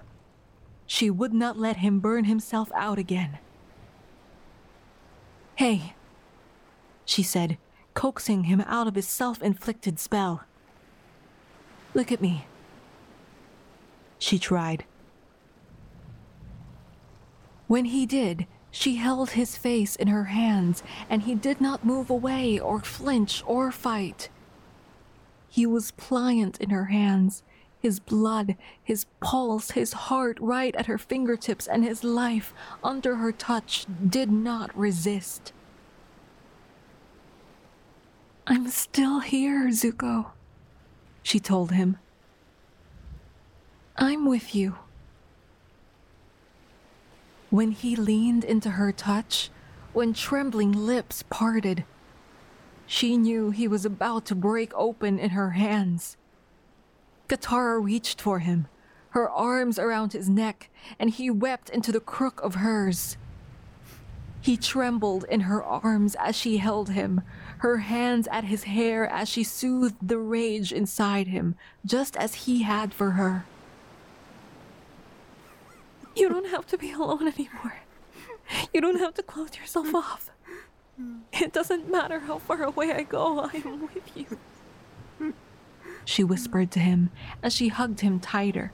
She 0.88 1.10
would 1.10 1.34
not 1.34 1.58
let 1.58 1.78
him 1.78 2.00
burn 2.00 2.24
himself 2.24 2.72
out 2.74 2.98
again. 2.98 3.38
Hey, 5.56 5.94
she 7.06 7.22
said, 7.22 7.58
coaxing 8.00 8.46
him 8.46 8.62
out 8.62 8.88
of 8.88 8.96
his 8.96 9.10
self 9.10 9.42
inflicted 9.42 10.00
spell. 10.00 10.46
Look 11.94 12.14
at 12.14 12.22
me. 12.22 12.46
She 14.18 14.40
tried. 14.40 14.86
When 17.68 17.84
he 17.84 18.06
did, 18.06 18.48
she 18.72 18.96
held 18.96 19.32
his 19.32 19.58
face 19.58 19.98
in 19.98 20.08
her 20.08 20.24
hands, 20.24 20.82
and 21.10 21.24
he 21.24 21.36
did 21.36 21.60
not 21.60 21.86
move 21.86 22.10
away 22.10 22.58
or 22.58 22.80
flinch 22.80 23.44
or 23.46 23.70
fight. 23.70 24.30
He 25.50 25.66
was 25.66 25.92
pliant 25.92 26.58
in 26.62 26.70
her 26.70 26.86
hands, 26.86 27.44
his 27.82 28.00
blood, 28.00 28.56
his 28.82 29.08
pulse, 29.20 29.72
his 29.72 29.92
heart 30.08 30.38
right 30.40 30.74
at 30.78 30.86
her 30.86 30.98
fingertips, 30.98 31.68
and 31.68 31.84
his 31.84 32.06
life 32.06 32.54
under 32.82 33.18
her 33.18 33.34
touch 33.34 33.86
did 34.08 34.32
not 34.32 34.74
resist. 34.78 35.52
I'm 38.52 38.68
still 38.70 39.20
here, 39.20 39.68
Zuko, 39.68 40.32
she 41.22 41.40
told 41.40 41.72
him. 41.72 41.98
I'm 43.96 44.26
with 44.26 44.56
you. 44.56 44.78
When 47.52 47.70
he 47.70 47.96
leaned 47.96 48.44
into 48.44 48.72
her 48.72 48.92
touch, 48.92 49.52
when 49.94 50.16
trembling 50.16 50.72
lips 50.72 51.24
parted, 51.30 51.86
she 52.88 53.18
knew 53.18 53.52
he 53.52 53.68
was 53.68 53.86
about 53.86 54.26
to 54.26 54.36
break 54.36 54.74
open 54.74 55.20
in 55.20 55.30
her 55.30 55.52
hands. 55.52 56.18
Katara 57.28 57.80
reached 57.80 58.20
for 58.20 58.40
him, 58.40 58.68
her 59.12 59.30
arms 59.30 59.78
around 59.78 60.14
his 60.14 60.28
neck, 60.28 60.72
and 60.98 61.12
he 61.12 61.30
wept 61.30 61.70
into 61.70 61.92
the 61.92 62.00
crook 62.00 62.42
of 62.42 62.56
hers. 62.56 63.16
He 64.42 64.58
trembled 64.58 65.26
in 65.30 65.42
her 65.42 65.64
arms 65.64 66.16
as 66.16 66.36
she 66.36 66.58
held 66.58 66.90
him, 66.90 67.22
her 67.60 67.78
hands 67.78 68.28
at 68.32 68.46
his 68.46 68.64
hair 68.64 69.08
as 69.08 69.30
she 69.30 69.44
soothed 69.44 69.96
the 70.02 70.18
rage 70.18 70.72
inside 70.72 71.28
him, 71.28 71.56
just 71.86 72.16
as 72.18 72.34
he 72.46 72.64
had 72.64 72.94
for 72.94 73.12
her. 73.12 73.46
You 76.16 76.30
don't 76.30 76.50
have 76.50 76.66
to 76.68 76.78
be 76.78 76.92
alone 76.92 77.28
anymore. 77.28 77.80
You 78.74 78.82
don't 78.82 79.00
have 79.00 79.14
to 79.16 79.24
close 79.24 79.58
yourself 79.58 79.94
off. 79.94 80.32
It 81.32 81.54
doesn't 81.54 81.90
matter 81.90 82.20
how 82.20 82.40
far 82.40 82.64
away 82.64 82.92
I 82.92 83.04
go, 83.04 83.40
I 83.40 83.62
am 83.64 83.82
with 83.82 84.18
you. 84.18 85.34
She 86.04 86.24
whispered 86.24 86.72
to 86.72 86.80
him 86.80 87.12
as 87.44 87.54
she 87.54 87.68
hugged 87.68 88.02
him 88.02 88.20
tighter. 88.20 88.72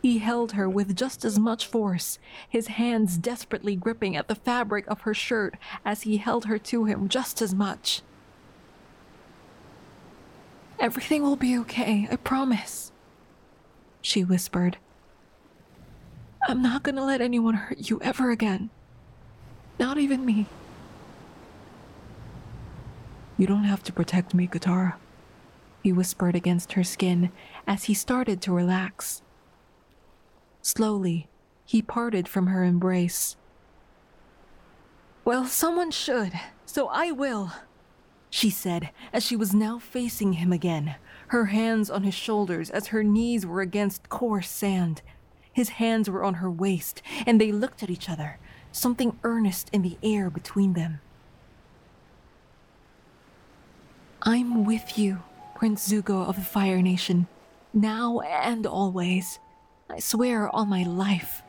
He 0.00 0.18
held 0.18 0.52
her 0.52 0.68
with 0.68 0.96
just 0.96 1.24
as 1.24 1.38
much 1.38 1.66
force, 1.66 2.18
his 2.48 2.68
hands 2.68 3.18
desperately 3.18 3.74
gripping 3.74 4.14
at 4.14 4.28
the 4.28 4.34
fabric 4.34 4.86
of 4.86 5.00
her 5.00 5.14
shirt 5.14 5.56
as 5.84 6.02
he 6.02 6.18
held 6.18 6.44
her 6.44 6.58
to 6.58 6.84
him 6.84 7.08
just 7.08 7.42
as 7.42 7.54
much. 7.54 8.02
Everything 10.78 11.22
will 11.22 11.36
be 11.36 11.58
okay, 11.58 12.06
I 12.10 12.16
promise, 12.16 12.92
she 14.00 14.22
whispered. 14.22 14.78
I'm 16.46 16.62
not 16.62 16.84
gonna 16.84 17.04
let 17.04 17.20
anyone 17.20 17.54
hurt 17.54 17.90
you 17.90 18.00
ever 18.00 18.30
again. 18.30 18.70
Not 19.80 19.98
even 19.98 20.24
me. 20.24 20.46
You 23.36 23.48
don't 23.48 23.64
have 23.64 23.82
to 23.84 23.92
protect 23.92 24.34
me, 24.34 24.46
Katara, 24.46 24.94
he 25.82 25.92
whispered 25.92 26.36
against 26.36 26.74
her 26.74 26.84
skin 26.84 27.32
as 27.66 27.84
he 27.84 27.94
started 27.94 28.40
to 28.42 28.52
relax. 28.52 29.22
Slowly, 30.68 31.28
he 31.64 31.80
parted 31.80 32.28
from 32.28 32.48
her 32.48 32.62
embrace. 32.62 33.36
Well, 35.24 35.46
someone 35.46 35.90
should, 35.90 36.38
so 36.66 36.88
I 36.88 37.10
will, 37.10 37.52
she 38.28 38.50
said 38.50 38.90
as 39.10 39.24
she 39.24 39.34
was 39.34 39.54
now 39.54 39.78
facing 39.78 40.34
him 40.34 40.52
again, 40.52 40.96
her 41.28 41.46
hands 41.46 41.88
on 41.88 42.02
his 42.02 42.12
shoulders 42.12 42.68
as 42.68 42.88
her 42.88 43.02
knees 43.02 43.46
were 43.46 43.62
against 43.62 44.10
coarse 44.10 44.50
sand. 44.50 45.00
His 45.50 45.70
hands 45.70 46.10
were 46.10 46.22
on 46.22 46.34
her 46.34 46.50
waist, 46.50 47.00
and 47.26 47.40
they 47.40 47.50
looked 47.50 47.82
at 47.82 47.88
each 47.88 48.10
other, 48.10 48.38
something 48.70 49.18
earnest 49.24 49.70
in 49.72 49.80
the 49.80 49.96
air 50.02 50.28
between 50.28 50.74
them. 50.74 51.00
I'm 54.20 54.66
with 54.66 54.98
you, 54.98 55.22
Prince 55.54 55.88
Zuko 55.88 56.28
of 56.28 56.36
the 56.36 56.42
Fire 56.42 56.82
Nation, 56.82 57.26
now 57.72 58.20
and 58.20 58.66
always. 58.66 59.38
I 59.90 60.00
swear 60.00 60.54
on 60.54 60.68
my 60.68 60.82
life. 60.82 61.42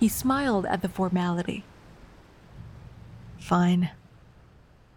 He 0.00 0.08
smiled 0.08 0.66
at 0.66 0.82
the 0.82 0.88
formality. 0.88 1.64
Fine, 3.38 3.90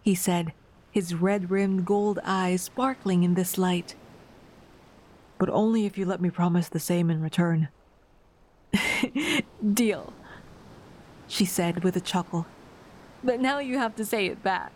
he 0.02 0.14
said, 0.14 0.52
his 0.90 1.14
red 1.14 1.50
rimmed 1.50 1.86
gold 1.86 2.18
eyes 2.24 2.62
sparkling 2.62 3.22
in 3.22 3.34
this 3.34 3.56
light. 3.56 3.94
But 5.38 5.48
only 5.48 5.86
if 5.86 5.96
you 5.96 6.04
let 6.04 6.20
me 6.20 6.30
promise 6.30 6.68
the 6.68 6.78
same 6.78 7.10
in 7.10 7.22
return. 7.22 7.68
Deal, 9.74 10.12
she 11.28 11.44
said 11.44 11.82
with 11.82 11.96
a 11.96 12.00
chuckle. 12.00 12.46
But 13.24 13.40
now 13.40 13.58
you 13.58 13.78
have 13.78 13.96
to 13.96 14.04
say 14.04 14.26
it 14.26 14.42
back. 14.42 14.72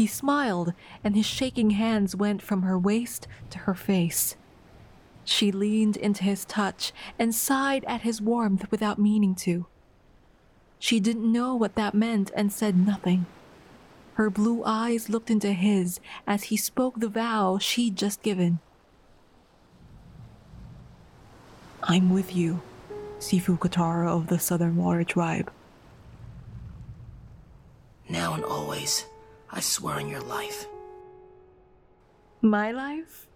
He 0.00 0.06
smiled, 0.06 0.72
and 1.04 1.14
his 1.14 1.26
shaking 1.26 1.72
hands 1.72 2.16
went 2.16 2.40
from 2.40 2.62
her 2.62 2.78
waist 2.78 3.28
to 3.50 3.58
her 3.58 3.74
face. 3.74 4.34
She 5.24 5.52
leaned 5.52 5.98
into 5.98 6.24
his 6.24 6.46
touch 6.46 6.94
and 7.18 7.34
sighed 7.34 7.84
at 7.84 8.00
his 8.00 8.22
warmth 8.22 8.70
without 8.70 8.98
meaning 8.98 9.34
to. 9.44 9.66
She 10.78 11.00
didn't 11.00 11.30
know 11.30 11.54
what 11.54 11.74
that 11.74 11.92
meant 11.92 12.30
and 12.34 12.50
said 12.50 12.78
nothing. 12.78 13.26
Her 14.14 14.30
blue 14.30 14.62
eyes 14.64 15.10
looked 15.10 15.30
into 15.30 15.52
his 15.52 16.00
as 16.26 16.44
he 16.44 16.56
spoke 16.56 16.98
the 16.98 17.10
vow 17.10 17.58
she'd 17.58 17.96
just 17.96 18.22
given. 18.22 18.58
I'm 21.82 22.08
with 22.08 22.34
you, 22.34 22.62
Sifu 23.18 23.58
Katara 23.58 24.08
of 24.08 24.28
the 24.28 24.38
Southern 24.38 24.76
Water 24.76 25.04
Tribe. 25.04 25.52
Now 28.08 28.32
and 28.32 28.46
always. 28.46 29.04
I 29.52 29.60
swear 29.60 29.96
on 29.96 30.08
your 30.08 30.20
life. 30.20 30.66
My 32.40 32.70
life? 32.70 33.26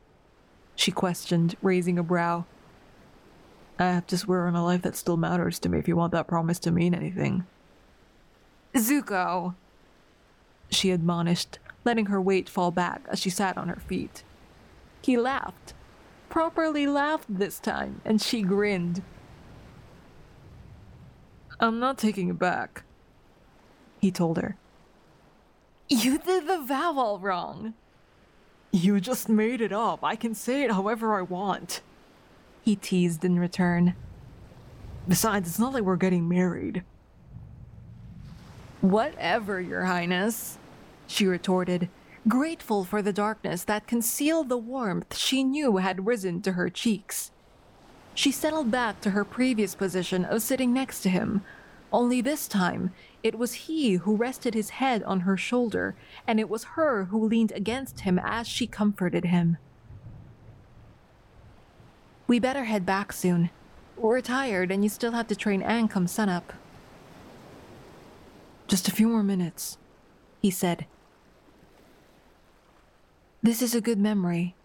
She 0.76 0.90
questioned, 0.90 1.56
raising 1.60 1.98
a 1.98 2.02
brow. 2.02 2.46
I 3.78 3.86
have 3.86 4.06
to 4.08 4.18
swear 4.18 4.46
on 4.46 4.54
a 4.54 4.64
life 4.64 4.82
that 4.82 4.96
still 4.96 5.16
matters 5.16 5.58
to 5.60 5.68
me 5.68 5.78
if 5.78 5.88
you 5.88 5.96
want 5.96 6.12
that 6.12 6.28
promise 6.28 6.58
to 6.60 6.70
mean 6.70 6.94
anything. 6.94 7.44
Zuko! 8.74 9.54
She 10.70 10.90
admonished, 10.90 11.58
letting 11.84 12.06
her 12.06 12.20
weight 12.20 12.48
fall 12.48 12.70
back 12.70 13.02
as 13.08 13.18
she 13.18 13.30
sat 13.30 13.58
on 13.58 13.68
her 13.68 13.80
feet. 13.80 14.22
He 15.02 15.16
laughed. 15.16 15.74
Properly 16.28 16.86
laughed 16.86 17.26
this 17.28 17.58
time, 17.58 18.00
and 18.04 18.20
she 18.20 18.42
grinned. 18.42 19.02
I'm 21.60 21.78
not 21.78 21.98
taking 21.98 22.28
it 22.28 22.38
back, 22.38 22.84
he 24.00 24.10
told 24.10 24.38
her. 24.38 24.56
You 25.94 26.18
did 26.18 26.48
the 26.48 26.58
vow 26.58 26.98
all 26.98 27.20
wrong. 27.20 27.74
You 28.72 29.00
just 29.00 29.28
made 29.28 29.60
it 29.60 29.72
up. 29.72 30.02
I 30.02 30.16
can 30.16 30.34
say 30.34 30.64
it 30.64 30.72
however 30.72 31.16
I 31.16 31.22
want. 31.22 31.82
He 32.62 32.74
teased 32.74 33.24
in 33.24 33.38
return. 33.38 33.94
Besides, 35.06 35.48
it's 35.48 35.58
not 35.60 35.72
like 35.72 35.84
we're 35.84 35.94
getting 35.94 36.28
married. 36.28 36.82
Whatever, 38.80 39.60
Your 39.60 39.84
Highness, 39.84 40.58
she 41.06 41.26
retorted, 41.26 41.88
grateful 42.26 42.82
for 42.82 43.00
the 43.00 43.12
darkness 43.12 43.62
that 43.62 43.86
concealed 43.86 44.48
the 44.48 44.58
warmth 44.58 45.16
she 45.16 45.44
knew 45.44 45.76
had 45.76 46.08
risen 46.08 46.42
to 46.42 46.52
her 46.52 46.68
cheeks. 46.68 47.30
She 48.14 48.32
settled 48.32 48.72
back 48.72 49.00
to 49.02 49.10
her 49.10 49.24
previous 49.24 49.76
position 49.76 50.24
of 50.24 50.42
sitting 50.42 50.72
next 50.72 51.02
to 51.02 51.08
him, 51.08 51.42
only 51.94 52.20
this 52.20 52.48
time 52.48 52.92
it 53.22 53.38
was 53.38 53.54
he 53.54 53.94
who 53.94 54.16
rested 54.16 54.52
his 54.52 54.70
head 54.70 55.02
on 55.04 55.20
her 55.20 55.36
shoulder, 55.36 55.94
and 56.26 56.40
it 56.40 56.50
was 56.50 56.74
her 56.74 57.04
who 57.04 57.24
leaned 57.24 57.52
against 57.52 58.00
him 58.00 58.18
as 58.22 58.48
she 58.48 58.66
comforted 58.66 59.26
him. 59.26 59.56
We 62.26 62.40
better 62.40 62.64
head 62.64 62.84
back 62.84 63.12
soon. 63.12 63.50
We're 63.96 64.20
tired 64.20 64.72
and 64.72 64.82
you 64.82 64.90
still 64.90 65.12
have 65.12 65.28
to 65.28 65.36
train 65.36 65.62
Aang 65.62 65.88
come 65.88 66.08
sunup. 66.08 66.52
Just 68.66 68.88
a 68.88 68.92
few 68.92 69.08
more 69.08 69.22
minutes, 69.22 69.78
he 70.42 70.50
said. 70.50 70.86
This 73.40 73.62
is 73.62 73.74
a 73.74 73.80
good 73.80 73.98
memory, 73.98 74.56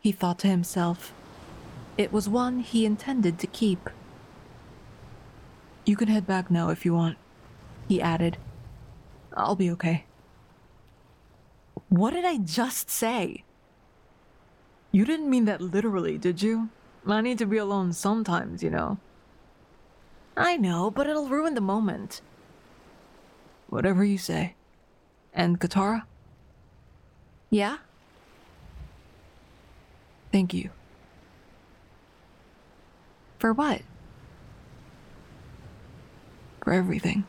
he 0.00 0.10
thought 0.10 0.38
to 0.38 0.48
himself. 0.48 1.12
It 1.98 2.12
was 2.12 2.28
one 2.28 2.60
he 2.60 2.86
intended 2.86 3.38
to 3.40 3.46
keep. 3.46 3.90
You 5.88 5.96
can 5.96 6.08
head 6.08 6.26
back 6.26 6.50
now 6.50 6.68
if 6.68 6.84
you 6.84 6.92
want, 6.92 7.16
he 7.88 7.98
added. 8.02 8.36
I'll 9.34 9.56
be 9.56 9.70
okay. 9.70 10.04
What 11.88 12.10
did 12.10 12.26
I 12.26 12.36
just 12.36 12.90
say? 12.90 13.42
You 14.92 15.06
didn't 15.06 15.30
mean 15.30 15.46
that 15.46 15.62
literally, 15.62 16.18
did 16.18 16.42
you? 16.42 16.68
I 17.06 17.22
need 17.22 17.38
to 17.38 17.46
be 17.46 17.56
alone 17.56 17.94
sometimes, 17.94 18.62
you 18.62 18.68
know. 18.68 18.98
I 20.36 20.58
know, 20.58 20.90
but 20.90 21.06
it'll 21.06 21.30
ruin 21.30 21.54
the 21.54 21.62
moment. 21.62 22.20
Whatever 23.70 24.04
you 24.04 24.18
say. 24.18 24.56
And 25.32 25.58
Katara? 25.58 26.02
Yeah? 27.48 27.78
Thank 30.32 30.52
you. 30.52 30.68
For 33.38 33.54
what? 33.54 33.80
For 36.62 36.72
everything. 36.72 37.24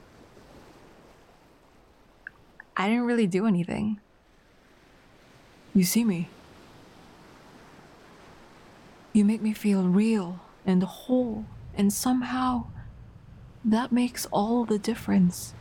I 2.75 2.87
didn't 2.87 3.05
really 3.05 3.27
do 3.27 3.45
anything. 3.45 3.99
You 5.73 5.83
see 5.83 6.03
me. 6.03 6.29
You 9.13 9.25
make 9.25 9.41
me 9.41 9.53
feel 9.53 9.83
real 9.83 10.39
and 10.65 10.83
whole, 10.83 11.45
and 11.75 11.91
somehow 11.91 12.65
that 13.65 13.91
makes 13.91 14.25
all 14.31 14.65
the 14.65 14.79
difference. 14.79 15.53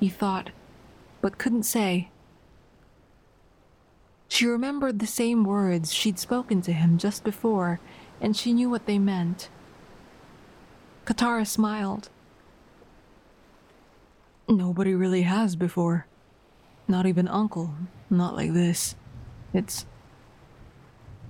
He 0.00 0.08
thought, 0.08 0.50
but 1.20 1.38
couldn't 1.38 1.64
say. 1.64 2.08
She 4.28 4.46
remembered 4.46 4.98
the 4.98 5.06
same 5.06 5.44
words 5.44 5.92
she'd 5.92 6.18
spoken 6.18 6.62
to 6.62 6.72
him 6.72 6.96
just 6.96 7.22
before, 7.22 7.80
and 8.20 8.34
she 8.36 8.52
knew 8.52 8.70
what 8.70 8.86
they 8.86 8.98
meant. 8.98 9.50
Katara 11.04 11.46
smiled. 11.46 12.08
Nobody 14.52 14.94
really 14.94 15.22
has 15.22 15.56
before. 15.56 16.06
Not 16.86 17.06
even 17.06 17.26
Uncle. 17.26 17.74
Not 18.10 18.36
like 18.36 18.52
this. 18.52 18.94
It's. 19.54 19.86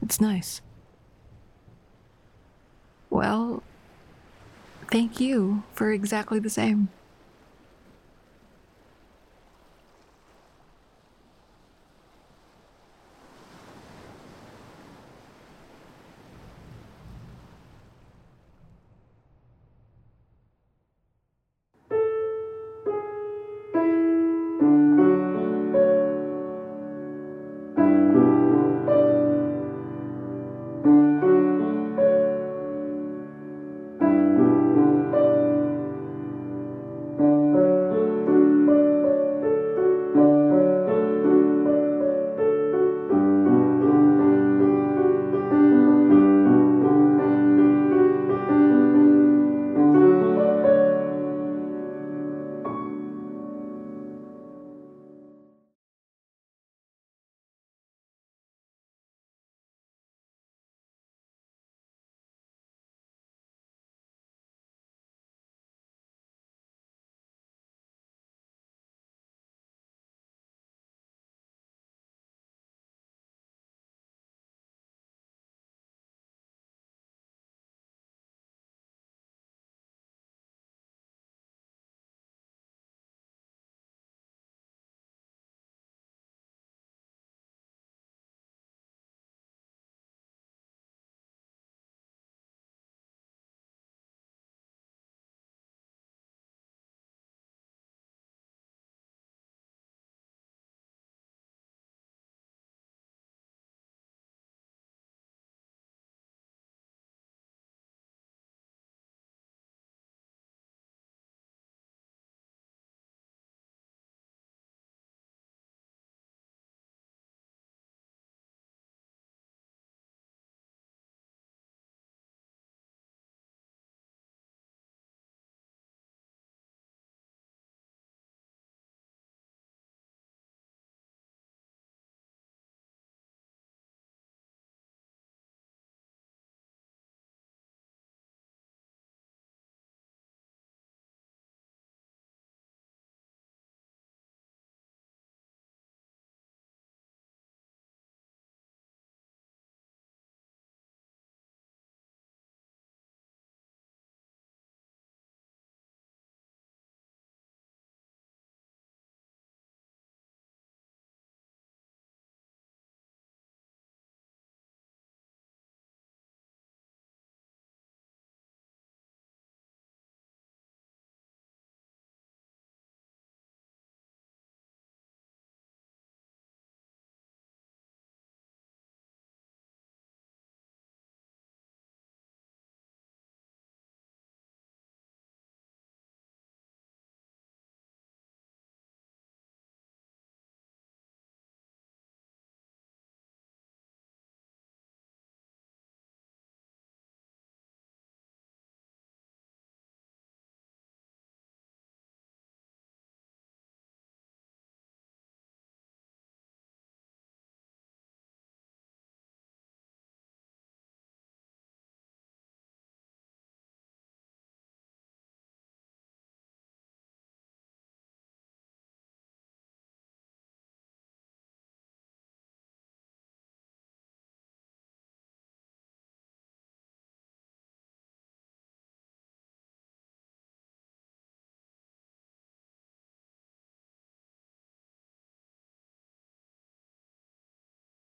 It's 0.02 0.20
nice. 0.20 0.60
Well, 3.10 3.62
thank 4.90 5.20
you 5.20 5.62
for 5.72 5.92
exactly 5.92 6.40
the 6.40 6.50
same. 6.50 6.88